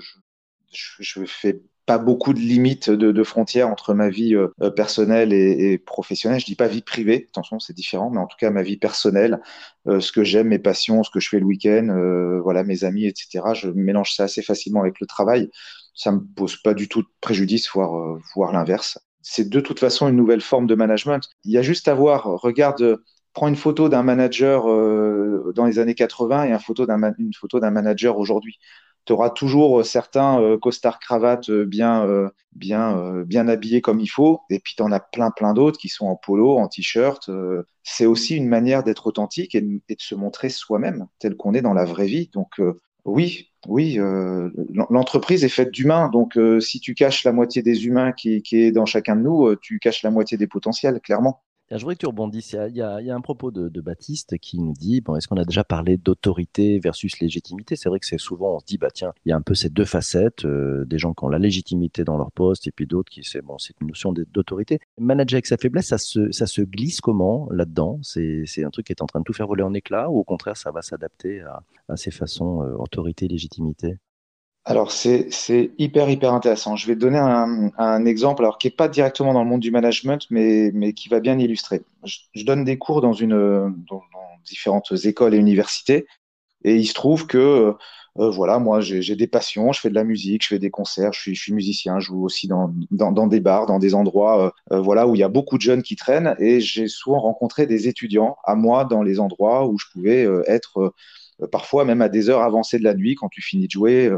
je, 0.73 0.91
je 0.99 1.25
fais 1.25 1.61
pas 1.85 1.97
beaucoup 1.97 2.33
de 2.33 2.39
limites 2.39 2.89
de, 2.89 3.11
de, 3.11 3.23
frontières 3.23 3.69
entre 3.69 3.93
ma 3.93 4.09
vie 4.09 4.35
euh, 4.35 4.49
personnelle 4.71 5.33
et, 5.33 5.73
et, 5.73 5.77
professionnelle. 5.77 6.39
Je 6.39 6.45
dis 6.45 6.55
pas 6.55 6.67
vie 6.67 6.81
privée, 6.81 7.27
attention, 7.29 7.59
c'est 7.59 7.73
différent, 7.73 8.09
mais 8.09 8.19
en 8.19 8.27
tout 8.27 8.37
cas 8.39 8.49
ma 8.49 8.63
vie 8.63 8.77
personnelle, 8.77 9.39
euh, 9.87 9.99
ce 9.99 10.11
que 10.11 10.23
j'aime, 10.23 10.47
mes 10.47 10.59
passions, 10.59 11.03
ce 11.03 11.11
que 11.11 11.19
je 11.19 11.29
fais 11.29 11.39
le 11.39 11.45
week-end, 11.45 11.89
euh, 11.89 12.39
voilà, 12.41 12.63
mes 12.63 12.83
amis, 12.83 13.05
etc. 13.05 13.53
Je 13.53 13.69
mélange 13.69 14.13
ça 14.13 14.23
assez 14.23 14.41
facilement 14.41 14.81
avec 14.81 14.99
le 14.99 15.07
travail. 15.07 15.49
Ça 15.93 16.11
me 16.11 16.19
pose 16.19 16.57
pas 16.57 16.73
du 16.73 16.89
tout 16.89 17.03
de 17.03 17.07
préjudice, 17.21 17.69
voire, 17.71 18.19
voire 18.35 18.51
l'inverse. 18.51 18.99
C'est 19.21 19.49
de 19.49 19.59
toute 19.59 19.79
façon 19.79 20.07
une 20.07 20.15
nouvelle 20.15 20.41
forme 20.41 20.67
de 20.67 20.75
management. 20.75 21.29
Il 21.43 21.51
y 21.51 21.57
a 21.57 21.61
juste 21.61 21.87
à 21.87 21.93
voir, 21.93 22.25
regarde 22.41 22.99
prends 23.35 23.49
une 23.49 23.55
photo 23.55 23.89
d'un 23.89 24.01
manager 24.01 24.71
euh, 24.71 25.51
dans 25.55 25.65
les 25.65 25.77
années 25.77 25.93
80 25.93 26.45
et 26.45 26.51
une 26.51 27.33
photo 27.33 27.59
d'un 27.59 27.69
manager 27.69 28.17
aujourd'hui. 28.17 28.57
Tu 29.05 29.13
auras 29.13 29.29
toujours 29.29 29.79
euh, 29.79 29.83
certains 29.83 30.41
euh, 30.41 30.57
costards 30.57 30.99
cravates 30.99 31.51
bien, 31.51 32.31
bien, 32.53 33.23
bien 33.25 33.47
habillés 33.47 33.81
comme 33.81 33.99
il 33.99 34.07
faut, 34.07 34.41
et 34.49 34.59
puis 34.59 34.75
tu 34.75 34.83
as 34.83 34.99
plein, 34.99 35.31
plein 35.31 35.53
d'autres 35.53 35.79
qui 35.79 35.89
sont 35.89 36.07
en 36.07 36.15
polo, 36.15 36.57
en 36.57 36.67
t-shirt. 36.67 37.29
c'est 37.83 38.05
aussi 38.05 38.35
une 38.35 38.47
manière 38.47 38.83
d'être 38.83 39.07
authentique 39.07 39.55
et 39.55 39.61
de, 39.61 39.79
se 39.97 40.15
montrer 40.15 40.49
soi-même, 40.49 41.07
tel 41.19 41.35
qu'on 41.35 41.53
est 41.53 41.61
dans 41.61 41.73
la 41.73 41.85
vraie 41.85 42.07
vie. 42.07 42.29
Donc, 42.33 42.61
oui, 43.05 43.51
oui, 43.67 43.99
l'entreprise 44.89 45.43
est 45.43 45.49
faite 45.49 45.71
d'humains. 45.71 46.09
Donc, 46.09 46.39
si 46.59 46.79
tu 46.79 46.95
caches 46.95 47.23
la 47.23 47.31
moitié 47.31 47.61
des 47.61 47.85
humains 47.85 48.11
qui, 48.11 48.41
qui 48.41 48.57
est 48.57 48.71
dans 48.71 48.85
chacun 48.85 49.15
de 49.15 49.21
nous, 49.21 49.55
tu 49.57 49.79
caches 49.79 50.03
la 50.03 50.11
moitié 50.11 50.37
des 50.37 50.47
potentiels, 50.47 50.99
clairement. 51.01 51.41
Je 51.71 51.77
voudrais 51.77 51.95
que 51.95 52.01
tu 52.01 52.05
rebondisses. 52.05 52.53
Il 52.53 52.75
y 52.75 52.81
a, 52.81 53.01
il 53.01 53.07
y 53.07 53.11
a 53.11 53.15
un 53.15 53.21
propos 53.21 53.49
de, 53.49 53.81
Baptiste 53.81 54.37
qui 54.39 54.59
nous 54.59 54.73
dit 54.73 55.01
bon, 55.01 55.15
est-ce 55.15 55.27
qu'on 55.27 55.37
a 55.37 55.45
déjà 55.45 55.63
parlé 55.63 55.97
d'autorité 55.97 56.79
versus 56.79 57.19
légitimité? 57.19 57.75
C'est 57.75 57.89
vrai 57.89 57.99
que 57.99 58.05
c'est 58.05 58.17
souvent, 58.17 58.55
on 58.55 58.59
se 58.59 58.65
dit 58.65 58.77
bah 58.77 58.89
tiens, 58.91 59.13
il 59.25 59.29
y 59.29 59.31
a 59.31 59.35
un 59.35 59.41
peu 59.41 59.53
ces 59.53 59.69
deux 59.69 59.85
facettes, 59.85 60.45
euh, 60.45 60.85
des 60.85 60.97
gens 60.97 61.13
qui 61.13 61.23
ont 61.23 61.29
la 61.29 61.37
légitimité 61.39 62.03
dans 62.03 62.17
leur 62.17 62.31
poste 62.31 62.67
et 62.67 62.71
puis 62.71 62.87
d'autres 62.87 63.11
qui, 63.11 63.23
c'est 63.23 63.41
bon, 63.41 63.57
c'est 63.59 63.73
une 63.81 63.87
notion 63.87 64.13
d'autorité. 64.13 64.79
Manager 64.99 65.37
avec 65.37 65.45
sa 65.45 65.57
faiblesse, 65.57 65.87
ça 65.87 65.97
se, 65.97 66.31
ça 66.31 66.47
se 66.47 66.61
glisse 66.61 67.01
comment 67.01 67.47
là-dedans? 67.51 67.99
C'est 68.03 68.63
un 68.63 68.69
truc 68.69 68.87
qui 68.87 68.93
est 68.93 69.01
en 69.01 69.07
train 69.07 69.19
de 69.19 69.25
tout 69.25 69.33
faire 69.33 69.47
voler 69.47 69.63
en 69.63 69.73
éclats 69.73 70.09
ou 70.09 70.17
au 70.17 70.23
contraire, 70.23 70.57
ça 70.57 70.71
va 70.71 70.81
s'adapter 70.81 71.41
à, 71.41 71.61
à, 71.89 71.97
ces 71.97 72.11
façons 72.11 72.63
euh, 72.63 72.75
autorité, 72.75 73.27
légitimité? 73.27 73.97
Alors, 74.67 74.91
c'est 74.91 75.29
hyper, 75.77 76.09
hyper 76.09 76.33
intéressant. 76.33 76.75
Je 76.75 76.87
vais 76.87 76.95
donner 76.95 77.19
un, 77.19 77.69
un 77.77 78.05
exemple, 78.05 78.41
alors 78.41 78.57
qui 78.57 78.65
n'est 78.67 78.71
pas 78.71 78.87
directement 78.87 79.31
dans 79.31 79.43
le 79.43 79.49
monde 79.49 79.61
du 79.61 79.69
management, 79.69 80.25
mais, 80.31 80.71
mais 80.73 80.93
qui 80.93 81.07
va 81.07 81.19
bien 81.19 81.37
illustrer. 81.37 81.83
Je, 82.03 82.45
donne 82.45 82.63
des 82.63 82.79
cours 82.79 82.99
dans, 83.01 83.13
une, 83.13 83.75
dans, 83.87 84.01
différentes 84.43 84.91
écoles 85.03 85.35
et 85.35 85.37
universités, 85.37 86.07
et 86.63 86.75
il 86.77 86.87
se 86.87 86.95
trouve 86.95 87.27
que, 87.27 87.75
euh, 88.17 88.29
voilà, 88.31 88.57
moi, 88.57 88.81
j'ai 88.81 89.15
des 89.15 89.27
passions, 89.27 89.71
je 89.71 89.81
fais 89.81 89.89
de 89.89 89.95
la 89.95 90.03
musique, 90.03 90.41
je 90.41 90.47
fais 90.47 90.59
des 90.59 90.71
concerts, 90.71 91.13
je 91.13 91.19
suis, 91.19 91.35
je 91.35 91.41
suis 91.43 91.53
musicien, 91.53 91.99
je 91.99 92.07
joue 92.07 92.23
aussi 92.25 92.47
dans, 92.47 92.73
dans, 92.89 93.11
dans 93.11 93.27
des 93.27 93.41
bars, 93.41 93.67
dans 93.67 93.77
des 93.77 93.93
endroits, 93.93 94.47
euh, 94.47 94.75
euh, 94.77 94.81
voilà, 94.81 95.05
où 95.07 95.13
il 95.13 95.19
y 95.19 95.23
a 95.23 95.29
beaucoup 95.29 95.57
de 95.57 95.61
jeunes 95.61 95.83
qui 95.83 95.95
traînent, 95.95 96.35
et 96.39 96.59
j'ai 96.59 96.87
souvent 96.87 97.19
rencontré 97.19 97.67
des 97.67 97.87
étudiants 97.87 98.35
à 98.43 98.55
moi 98.55 98.85
dans 98.85 99.03
les 99.03 99.19
endroits 99.19 99.67
où 99.67 99.77
je 99.77 99.85
pouvais 99.93 100.27
être 100.47 100.93
parfois 101.51 101.85
même 101.85 102.01
à 102.01 102.09
des 102.09 102.29
heures 102.29 102.41
avancées 102.41 102.79
de 102.79 102.83
la 102.83 102.95
nuit 102.95 103.13
quand 103.15 103.29
tu 103.29 103.41
finis 103.41 103.67
de 103.67 103.71
jouer 103.71 104.09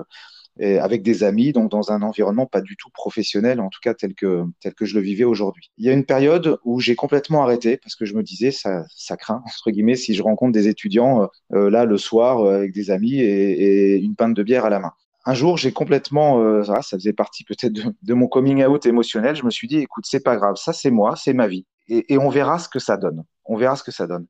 avec 0.60 1.04
des 1.04 1.24
amis, 1.24 1.52
donc 1.52 1.70
dans 1.70 1.92
un 1.92 2.02
environnement 2.02 2.46
pas 2.46 2.62
du 2.62 2.76
tout 2.78 2.90
professionnel, 2.92 3.60
en 3.60 3.70
tout 3.70 3.80
cas 3.82 3.94
tel 3.94 4.14
que, 4.14 4.44
tel 4.62 4.74
que 4.74 4.86
je 4.86 4.96
le 4.96 5.02
vivais 5.02 5.24
aujourd'hui. 5.24 5.72
Il 5.78 5.86
y 5.86 5.90
a 5.90 5.94
une 5.94 6.06
période 6.06 6.58
où 6.64 6.80
j'ai 6.80 6.96
complètement 6.96 7.44
arrêté 7.44 7.78
parce 7.78 7.96
que 7.96 8.06
je 8.06 8.16
me 8.16 8.24
disais, 8.24 8.52
ça, 8.52 8.86
ça 8.96 9.18
craint, 9.18 9.42
entre 9.46 9.72
guillemets, 9.72 9.96
si 9.96 10.14
je 10.14 10.24
rencontre 10.24 10.54
des 10.54 10.68
étudiants 10.68 11.24
euh, 11.24 11.28
euh, 11.54 11.70
là 11.70 11.86
le 11.86 11.98
soir 11.98 12.40
euh, 12.40 12.58
avec 12.58 12.74
des 12.74 12.92
amis 12.92 13.20
et, 13.20 13.96
et, 13.96 13.98
une 13.98 14.16
pinte 14.16 14.34
de 14.34 14.44
bière 14.44 14.66
à 14.66 14.70
la 14.70 14.80
main. 14.80 14.92
Un 15.26 15.34
jour, 15.34 15.58
j'ai 15.58 15.74
complètement, 15.74 16.64
ça, 16.64 16.82
faisait 16.82 17.12
partie 17.12 17.44
peut-être 17.44 17.74
de, 17.74 17.84
de, 18.02 18.14
mon 18.14 18.28
coming 18.28 18.64
out 18.64 18.86
émotionnel. 18.86 19.36
Je 19.36 19.44
me 19.44 19.50
suis 19.50 19.68
dit, 19.68 19.80
écoute, 19.80 20.06
c'est 20.08 20.24
pas 20.24 20.38
grave, 20.38 20.56
ça 20.56 20.72
c'est 20.72 20.90
moi, 20.90 21.16
c'est 21.18 21.34
ma 21.34 21.48
vie, 21.48 21.66
et, 21.90 22.14
et 22.14 22.18
on 22.18 22.30
verra 22.30 22.60
ce 22.60 22.70
que 22.70 22.80
ça 22.80 22.96
donne. 22.96 23.26
On 23.44 23.58
verra 23.58 23.76
ce 23.76 23.84
que 23.84 23.92
ça 23.92 24.08
donne. 24.08 24.26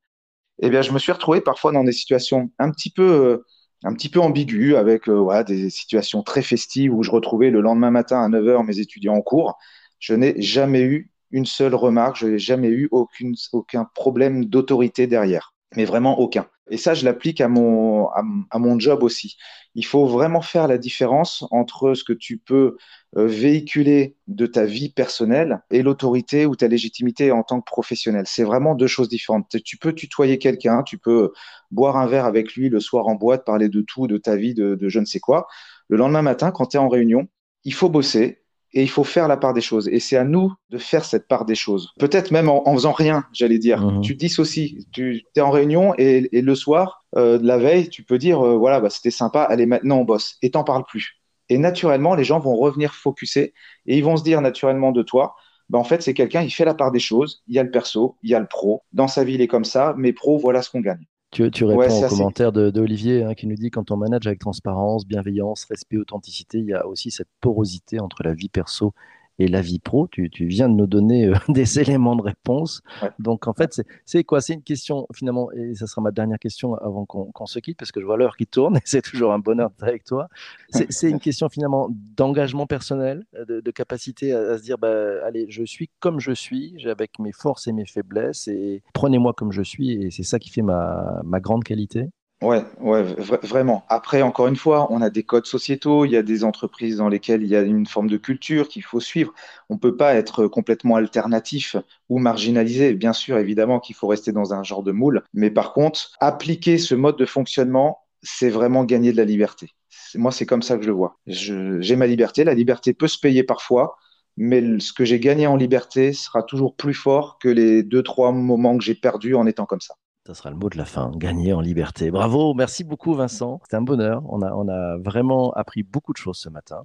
Eh 0.59 0.71
bien, 0.71 0.81
je 0.81 0.91
me 0.91 0.97
suis 0.97 1.11
retrouvé 1.11 1.39
parfois 1.39 1.71
dans 1.71 1.83
des 1.83 1.91
situations 1.91 2.49
un 2.57 2.71
petit 2.71 2.89
peu 2.89 3.43
un 3.83 3.93
petit 3.93 4.09
peu 4.09 4.19
ambigu 4.19 4.75
avec 4.75 5.07
euh, 5.07 5.43
des 5.43 5.69
situations 5.69 6.23
très 6.23 6.41
festives 6.41 6.93
où 6.93 7.03
je 7.03 7.11
retrouvais 7.11 7.49
le 7.49 7.61
lendemain 7.61 7.91
matin 7.91 8.21
à 8.21 8.29
9h 8.29 8.65
mes 8.65 8.79
étudiants 8.79 9.15
en 9.15 9.21
cours. 9.21 9.57
Je 9.99 10.13
n'ai 10.13 10.39
jamais 10.41 10.81
eu 10.81 11.11
une 11.31 11.45
seule 11.45 11.75
remarque, 11.75 12.17
je 12.17 12.27
n'ai 12.27 12.39
jamais 12.39 12.69
eu 12.69 12.89
aucun 12.91 13.85
problème 13.93 14.45
d'autorité 14.45 15.07
derrière, 15.07 15.53
mais 15.75 15.85
vraiment 15.85 16.19
aucun. 16.19 16.47
Et 16.69 16.77
ça, 16.77 16.93
je 16.93 17.05
l'applique 17.05 17.41
à 17.41 17.47
mon, 17.47 18.07
à, 18.09 18.59
mon 18.59 18.79
job 18.79 19.03
aussi. 19.03 19.37
Il 19.75 19.85
faut 19.85 20.05
vraiment 20.05 20.41
faire 20.41 20.67
la 20.67 20.77
différence 20.77 21.45
entre 21.51 21.93
ce 21.93 22.03
que 22.03 22.13
tu 22.13 22.37
peux 22.37 22.77
euh, 23.15 23.27
véhiculer 23.27 24.15
de 24.27 24.45
ta 24.45 24.65
vie 24.65 24.89
personnelle 24.89 25.61
et 25.71 25.81
l'autorité 25.81 26.45
ou 26.45 26.55
ta 26.55 26.67
légitimité 26.67 27.31
en 27.31 27.43
tant 27.43 27.59
que 27.61 27.65
professionnel. 27.65 28.25
C'est 28.27 28.43
vraiment 28.43 28.75
deux 28.75 28.87
choses 28.87 29.09
différentes. 29.09 29.55
Tu 29.63 29.77
peux 29.77 29.93
tutoyer 29.93 30.39
quelqu'un, 30.39 30.83
tu 30.83 30.97
peux 30.97 31.31
boire 31.71 31.97
un 31.97 32.07
verre 32.07 32.25
avec 32.25 32.53
lui 32.55 32.69
le 32.69 32.79
soir 32.79 33.07
en 33.07 33.15
boîte, 33.15 33.45
parler 33.45 33.69
de 33.69 33.81
tout, 33.81 34.07
de 34.07 34.17
ta 34.17 34.35
vie, 34.35 34.53
de, 34.53 34.75
de 34.75 34.89
je 34.89 34.99
ne 34.99 35.05
sais 35.05 35.19
quoi. 35.19 35.47
Le 35.89 35.97
lendemain 35.97 36.21
matin, 36.21 36.51
quand 36.51 36.67
tu 36.67 36.77
es 36.77 36.79
en 36.79 36.89
réunion, 36.89 37.27
il 37.63 37.73
faut 37.73 37.89
bosser 37.89 38.43
et 38.73 38.83
il 38.83 38.89
faut 38.89 39.03
faire 39.03 39.27
la 39.27 39.37
part 39.37 39.53
des 39.53 39.61
choses. 39.61 39.87
Et 39.87 39.99
c'est 39.99 40.17
à 40.17 40.23
nous 40.23 40.53
de 40.69 40.77
faire 40.77 41.05
cette 41.05 41.27
part 41.27 41.45
des 41.45 41.55
choses. 41.55 41.93
Peut-être 41.99 42.31
même 42.31 42.49
en, 42.49 42.73
faisant 42.73 42.91
rien, 42.91 43.25
j'allais 43.33 43.59
dire. 43.59 43.81
Mhm. 43.81 44.01
Tu 44.01 44.15
dissocies. 44.15 44.87
Tu 44.91 45.23
es 45.35 45.41
en 45.41 45.51
réunion 45.51 45.93
et, 45.97 46.29
le 46.31 46.55
soir, 46.55 47.05
euh, 47.15 47.39
la 47.41 47.57
veille, 47.57 47.89
tu 47.89 48.03
peux 48.03 48.17
dire, 48.17 48.45
euh, 48.45 48.57
voilà, 48.57 48.79
bah, 48.79 48.89
c'était 48.89 49.11
sympa, 49.11 49.43
allez, 49.43 49.65
maintenant 49.65 49.99
on 49.99 50.03
bosse. 50.03 50.37
Et 50.41 50.51
t'en 50.51 50.63
parles 50.63 50.83
plus. 50.87 51.21
Et 51.49 51.57
naturellement, 51.57 52.15
les 52.15 52.25
gens 52.25 52.39
vont 52.39 52.55
revenir 52.55 52.93
focuser 52.93 53.53
et 53.85 53.97
ils 53.97 54.03
vont 54.03 54.17
se 54.17 54.23
dire 54.23 54.41
naturellement 54.41 54.91
de 54.91 55.01
toi, 55.01 55.35
bah, 55.69 55.79
en 55.79 55.83
fait, 55.83 56.01
c'est 56.01 56.13
quelqu'un, 56.13 56.41
il 56.41 56.51
fait 56.51 56.65
la 56.65 56.73
part 56.73 56.91
des 56.91 56.99
choses. 56.99 57.43
Il 57.47 57.55
y 57.55 57.59
a 57.59 57.63
le 57.63 57.71
perso, 57.71 58.17
il 58.23 58.29
y 58.29 58.35
a 58.35 58.39
le 58.39 58.47
pro. 58.47 58.83
Dans 58.93 59.07
sa 59.07 59.23
vie, 59.23 59.35
il 59.35 59.41
est 59.41 59.47
comme 59.47 59.65
ça, 59.65 59.93
mais 59.97 60.13
pro, 60.13 60.37
voilà 60.37 60.61
ce 60.61 60.69
qu'on 60.69 60.81
gagne. 60.81 61.05
Tu, 61.31 61.51
tu 61.51 61.65
réponds 61.65 62.05
au 62.05 62.07
commentaire 62.07 62.51
d'Olivier 62.51 63.23
hein, 63.23 63.33
qui 63.33 63.47
nous 63.47 63.55
dit 63.55 63.69
quand 63.69 63.91
on 63.91 63.97
manage 63.97 64.25
avec 64.27 64.39
transparence, 64.39 65.05
bienveillance, 65.05 65.65
respect, 65.65 65.97
authenticité, 65.97 66.59
il 66.59 66.67
y 66.67 66.73
a 66.73 66.87
aussi 66.87 67.11
cette 67.11 67.27
porosité 67.41 67.99
entre 67.99 68.23
la 68.23 68.33
vie 68.33 68.49
perso 68.49 68.93
et 69.39 69.47
la 69.47 69.61
vie 69.61 69.79
pro. 69.79 70.07
Tu, 70.07 70.29
viens 70.39 70.69
de 70.69 70.73
nous 70.73 70.87
donner 70.87 71.27
euh, 71.27 71.35
des 71.49 71.79
éléments 71.79 72.15
de 72.15 72.21
réponse. 72.21 72.81
Donc, 73.19 73.47
en 73.47 73.53
fait, 73.53 73.81
c'est 74.05 74.23
quoi? 74.23 74.41
C'est 74.41 74.53
une 74.53 74.63
question, 74.63 75.07
finalement, 75.13 75.51
et 75.51 75.75
ça 75.75 75.87
sera 75.87 76.01
ma 76.01 76.11
dernière 76.11 76.39
question 76.39 76.75
avant 76.75 77.05
qu'on 77.05 77.45
se 77.45 77.59
quitte, 77.59 77.77
parce 77.77 77.91
que 77.91 77.99
je 77.99 78.05
vois 78.05 78.17
l'heure 78.17 78.37
qui 78.37 78.47
tourne 78.47 78.77
et 78.77 78.81
c'est 78.85 79.01
toujours 79.01 79.33
un 79.33 79.39
bonheur 79.39 79.69
d'être 79.69 79.83
avec 79.83 80.03
toi. 80.03 80.27
C'est 80.69 81.09
une 81.09 81.19
question, 81.19 81.49
finalement, 81.49 81.89
d'engagement 81.91 82.67
personnel, 82.67 83.25
de, 83.47 83.71
capacité 83.71 84.33
à, 84.33 84.57
se 84.57 84.63
dire, 84.63 84.77
bah, 84.77 85.25
allez, 85.25 85.45
je 85.49 85.63
suis 85.63 85.89
comme 85.99 86.19
je 86.19 86.31
suis, 86.31 86.87
avec 86.87 87.19
mes 87.19 87.31
forces 87.31 87.67
et 87.67 87.73
mes 87.73 87.85
faiblesses, 87.85 88.47
et 88.47 88.81
prenez-moi 88.93 89.33
comme 89.33 89.51
je 89.51 89.61
suis, 89.61 89.91
et 89.91 90.11
c'est 90.11 90.23
ça 90.23 90.39
qui 90.39 90.49
fait 90.49 90.61
ma, 90.61 91.21
ma 91.23 91.39
grande 91.39 91.63
qualité. 91.63 92.09
Ouais, 92.43 92.63
ouais, 92.79 93.01
vraiment. 93.41 93.83
Après, 93.89 94.21
encore 94.21 94.45
une 94.47 94.55
fois, 94.55 94.87
on 94.91 95.01
a 95.01 95.09
des 95.09 95.23
codes 95.23 95.47
sociétaux, 95.47 96.05
il 96.05 96.11
y 96.11 96.17
a 96.17 96.21
des 96.21 96.43
entreprises 96.43 96.97
dans 96.97 97.09
lesquelles 97.09 97.41
il 97.41 97.49
y 97.49 97.55
a 97.55 97.61
une 97.63 97.87
forme 97.87 98.07
de 98.09 98.17
culture 98.17 98.67
qu'il 98.67 98.83
faut 98.83 98.99
suivre. 98.99 99.33
On 99.69 99.73
ne 99.73 99.79
peut 99.79 99.97
pas 99.97 100.13
être 100.13 100.45
complètement 100.47 100.97
alternatif 100.97 101.75
ou 102.09 102.19
marginalisé. 102.19 102.93
Bien 102.93 103.13
sûr, 103.13 103.39
évidemment 103.39 103.79
qu'il 103.79 103.95
faut 103.95 104.05
rester 104.07 104.31
dans 104.31 104.53
un 104.53 104.61
genre 104.61 104.83
de 104.83 104.91
moule, 104.91 105.23
mais 105.33 105.49
par 105.49 105.73
contre, 105.73 106.11
appliquer 106.19 106.77
ce 106.77 106.93
mode 106.93 107.17
de 107.17 107.25
fonctionnement, 107.25 108.01
c'est 108.21 108.49
vraiment 108.49 108.83
gagner 108.83 109.11
de 109.11 109.17
la 109.17 109.25
liberté. 109.25 109.71
Moi, 110.13 110.31
c'est 110.31 110.45
comme 110.45 110.61
ça 110.61 110.75
que 110.77 110.83
je 110.83 110.87
le 110.89 110.93
vois. 110.93 111.17
J'ai 111.25 111.95
ma 111.95 112.05
liberté, 112.05 112.43
la 112.43 112.53
liberté 112.53 112.93
peut 112.93 113.07
se 113.07 113.19
payer 113.19 113.41
parfois, 113.43 113.97
mais 114.37 114.79
ce 114.79 114.93
que 114.93 115.05
j'ai 115.05 115.19
gagné 115.19 115.47
en 115.47 115.55
liberté 115.55 116.13
sera 116.13 116.43
toujours 116.43 116.75
plus 116.75 116.93
fort 116.93 117.39
que 117.39 117.49
les 117.49 117.81
deux, 117.81 118.03
trois 118.03 118.31
moments 118.31 118.77
que 118.77 118.83
j'ai 118.83 118.93
perdus 118.95 119.33
en 119.33 119.47
étant 119.47 119.65
comme 119.65 119.81
ça. 119.81 119.95
Ça 120.27 120.33
sera 120.33 120.49
le 120.49 120.57
mot 120.57 120.69
de 120.69 120.77
la 120.77 120.83
fin, 120.83 121.09
gagner 121.15 121.53
en 121.53 121.61
liberté. 121.61 122.11
Bravo, 122.11 122.53
merci 122.53 122.83
beaucoup 122.83 123.13
Vincent. 123.13 123.61
C'était 123.63 123.77
un 123.77 123.81
bonheur. 123.81 124.23
On 124.27 124.41
a, 124.41 124.51
on 124.51 124.67
a 124.67 124.97
vraiment 124.97 125.51
appris 125.53 125.83
beaucoup 125.83 126.11
de 126.11 126.17
choses 126.17 126.35
ce 126.35 126.49
matin. 126.49 126.83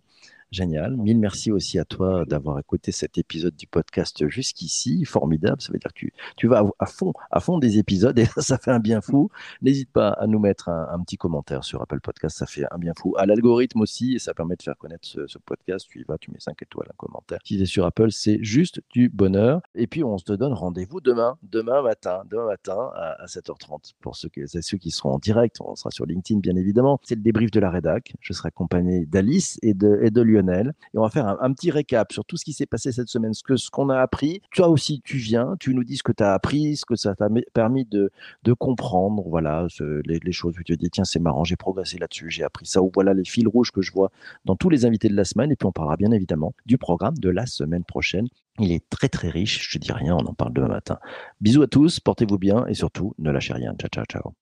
Génial. 0.52 0.98
Mille 0.98 1.18
merci 1.18 1.50
aussi 1.50 1.78
à 1.78 1.86
toi 1.86 2.26
d'avoir 2.26 2.58
écouté 2.58 2.92
cet 2.92 3.16
épisode 3.16 3.56
du 3.56 3.66
podcast 3.66 4.28
jusqu'ici. 4.28 5.02
Formidable. 5.06 5.62
Ça 5.62 5.72
veut 5.72 5.78
dire 5.78 5.88
que 5.88 5.98
tu, 5.98 6.12
tu 6.36 6.46
vas 6.46 6.62
à 6.78 6.84
fond, 6.84 7.14
à 7.30 7.40
fond 7.40 7.56
des 7.56 7.78
épisodes 7.78 8.18
et 8.18 8.26
ça 8.36 8.58
fait 8.58 8.70
un 8.70 8.78
bien 8.78 9.00
fou. 9.00 9.30
N'hésite 9.62 9.90
pas 9.90 10.10
à 10.10 10.26
nous 10.26 10.38
mettre 10.38 10.68
un, 10.68 11.00
petit 11.04 11.16
commentaire 11.16 11.64
sur 11.64 11.80
Apple 11.80 12.00
Podcast. 12.00 12.36
Ça 12.36 12.44
fait 12.44 12.66
un 12.70 12.76
bien 12.76 12.92
fou. 12.98 13.14
À 13.16 13.24
l'algorithme 13.24 13.80
aussi 13.80 14.16
et 14.16 14.18
ça 14.18 14.34
permet 14.34 14.56
de 14.56 14.62
faire 14.62 14.76
connaître 14.76 15.08
ce, 15.08 15.38
podcast. 15.38 15.86
Tu 15.88 16.02
y 16.02 16.04
vas, 16.04 16.18
tu 16.18 16.30
mets 16.30 16.38
5 16.38 16.60
étoiles, 16.60 16.88
un 16.90 16.96
commentaire. 16.98 17.38
Si 17.44 17.56
tu 17.56 17.62
es 17.62 17.64
sur 17.64 17.86
Apple, 17.86 18.10
c'est 18.10 18.38
juste 18.44 18.82
du 18.90 19.08
bonheur. 19.08 19.62
Et 19.74 19.86
puis, 19.86 20.04
on 20.04 20.18
se 20.18 20.34
donne 20.34 20.52
rendez-vous 20.52 21.00
demain, 21.00 21.38
demain 21.42 21.80
matin, 21.80 22.24
demain 22.30 22.44
matin 22.44 22.90
à, 22.94 23.24
7h30 23.24 23.92
pour 24.02 24.16
ceux, 24.16 24.28
qui 24.28 24.90
seront 24.90 25.14
en 25.14 25.18
direct. 25.18 25.62
On 25.62 25.74
sera 25.76 25.90
sur 25.90 26.04
LinkedIn, 26.04 26.40
bien 26.40 26.56
évidemment. 26.56 27.00
C'est 27.04 27.14
le 27.14 27.22
débrief 27.22 27.50
de 27.50 27.60
la 27.60 27.70
rédac. 27.70 28.12
Je 28.20 28.34
serai 28.34 28.48
accompagné 28.48 29.06
d'Alice 29.06 29.58
et 29.62 29.72
de, 29.72 29.98
et 30.02 30.10
de 30.10 30.20
Et 30.50 30.98
on 30.98 31.02
va 31.02 31.10
faire 31.10 31.26
un, 31.40 31.52
petit 31.52 31.70
récap 31.70 32.12
sur 32.12 32.24
tout 32.24 32.36
ce 32.36 32.44
qui 32.44 32.52
s'est 32.52 32.66
passé 32.66 32.92
cette 32.92 33.08
semaine, 33.08 33.34
ce 33.34 33.56
ce 33.56 33.70
qu'on 33.70 33.88
a 33.88 33.98
appris. 33.98 34.40
Toi 34.54 34.68
aussi, 34.68 35.00
tu 35.04 35.16
viens, 35.16 35.56
tu 35.58 35.74
nous 35.74 35.84
dis 35.84 35.96
ce 35.96 36.02
que 36.02 36.12
tu 36.12 36.22
as 36.22 36.32
appris, 36.32 36.76
ce 36.76 36.84
que 36.84 36.96
ça 36.96 37.14
t'a 37.14 37.28
permis 37.52 37.84
de, 37.84 38.10
de 38.42 38.52
comprendre, 38.52 39.22
voilà, 39.28 39.66
les, 40.04 40.32
choses 40.32 40.54
tu 40.54 40.64
te 40.64 40.72
dis, 40.72 40.90
tiens, 40.90 41.04
c'est 41.04 41.20
marrant, 41.20 41.44
j'ai 41.44 41.56
progressé 41.56 41.98
là-dessus, 41.98 42.30
j'ai 42.30 42.44
appris 42.44 42.66
ça, 42.66 42.82
ou 42.82 42.90
voilà 42.94 43.14
les 43.14 43.24
fils 43.24 43.46
rouges 43.46 43.70
que 43.70 43.82
je 43.82 43.92
vois 43.92 44.10
dans 44.44 44.56
tous 44.56 44.68
les 44.68 44.84
invités 44.84 45.08
de 45.08 45.16
la 45.16 45.24
semaine. 45.24 45.50
Et 45.52 45.56
puis 45.56 45.66
on 45.66 45.72
parlera 45.72 45.96
bien 45.96 46.10
évidemment 46.12 46.54
du 46.66 46.78
programme 46.78 47.16
de 47.18 47.30
la 47.30 47.46
semaine 47.46 47.84
prochaine. 47.84 48.28
Il 48.58 48.72
est 48.72 48.88
très 48.90 49.08
très 49.08 49.30
riche, 49.30 49.70
je 49.70 49.78
dis 49.78 49.92
rien, 49.92 50.14
on 50.14 50.26
en 50.26 50.34
parle 50.34 50.52
demain 50.52 50.68
matin. 50.68 50.98
Bisous 51.40 51.62
à 51.62 51.66
tous, 51.66 52.00
portez-vous 52.00 52.38
bien 52.38 52.66
et 52.66 52.74
surtout, 52.74 53.14
ne 53.18 53.30
lâchez 53.30 53.54
rien. 53.54 53.74
Ciao, 53.78 53.88
ciao, 53.88 54.04
ciao. 54.04 54.32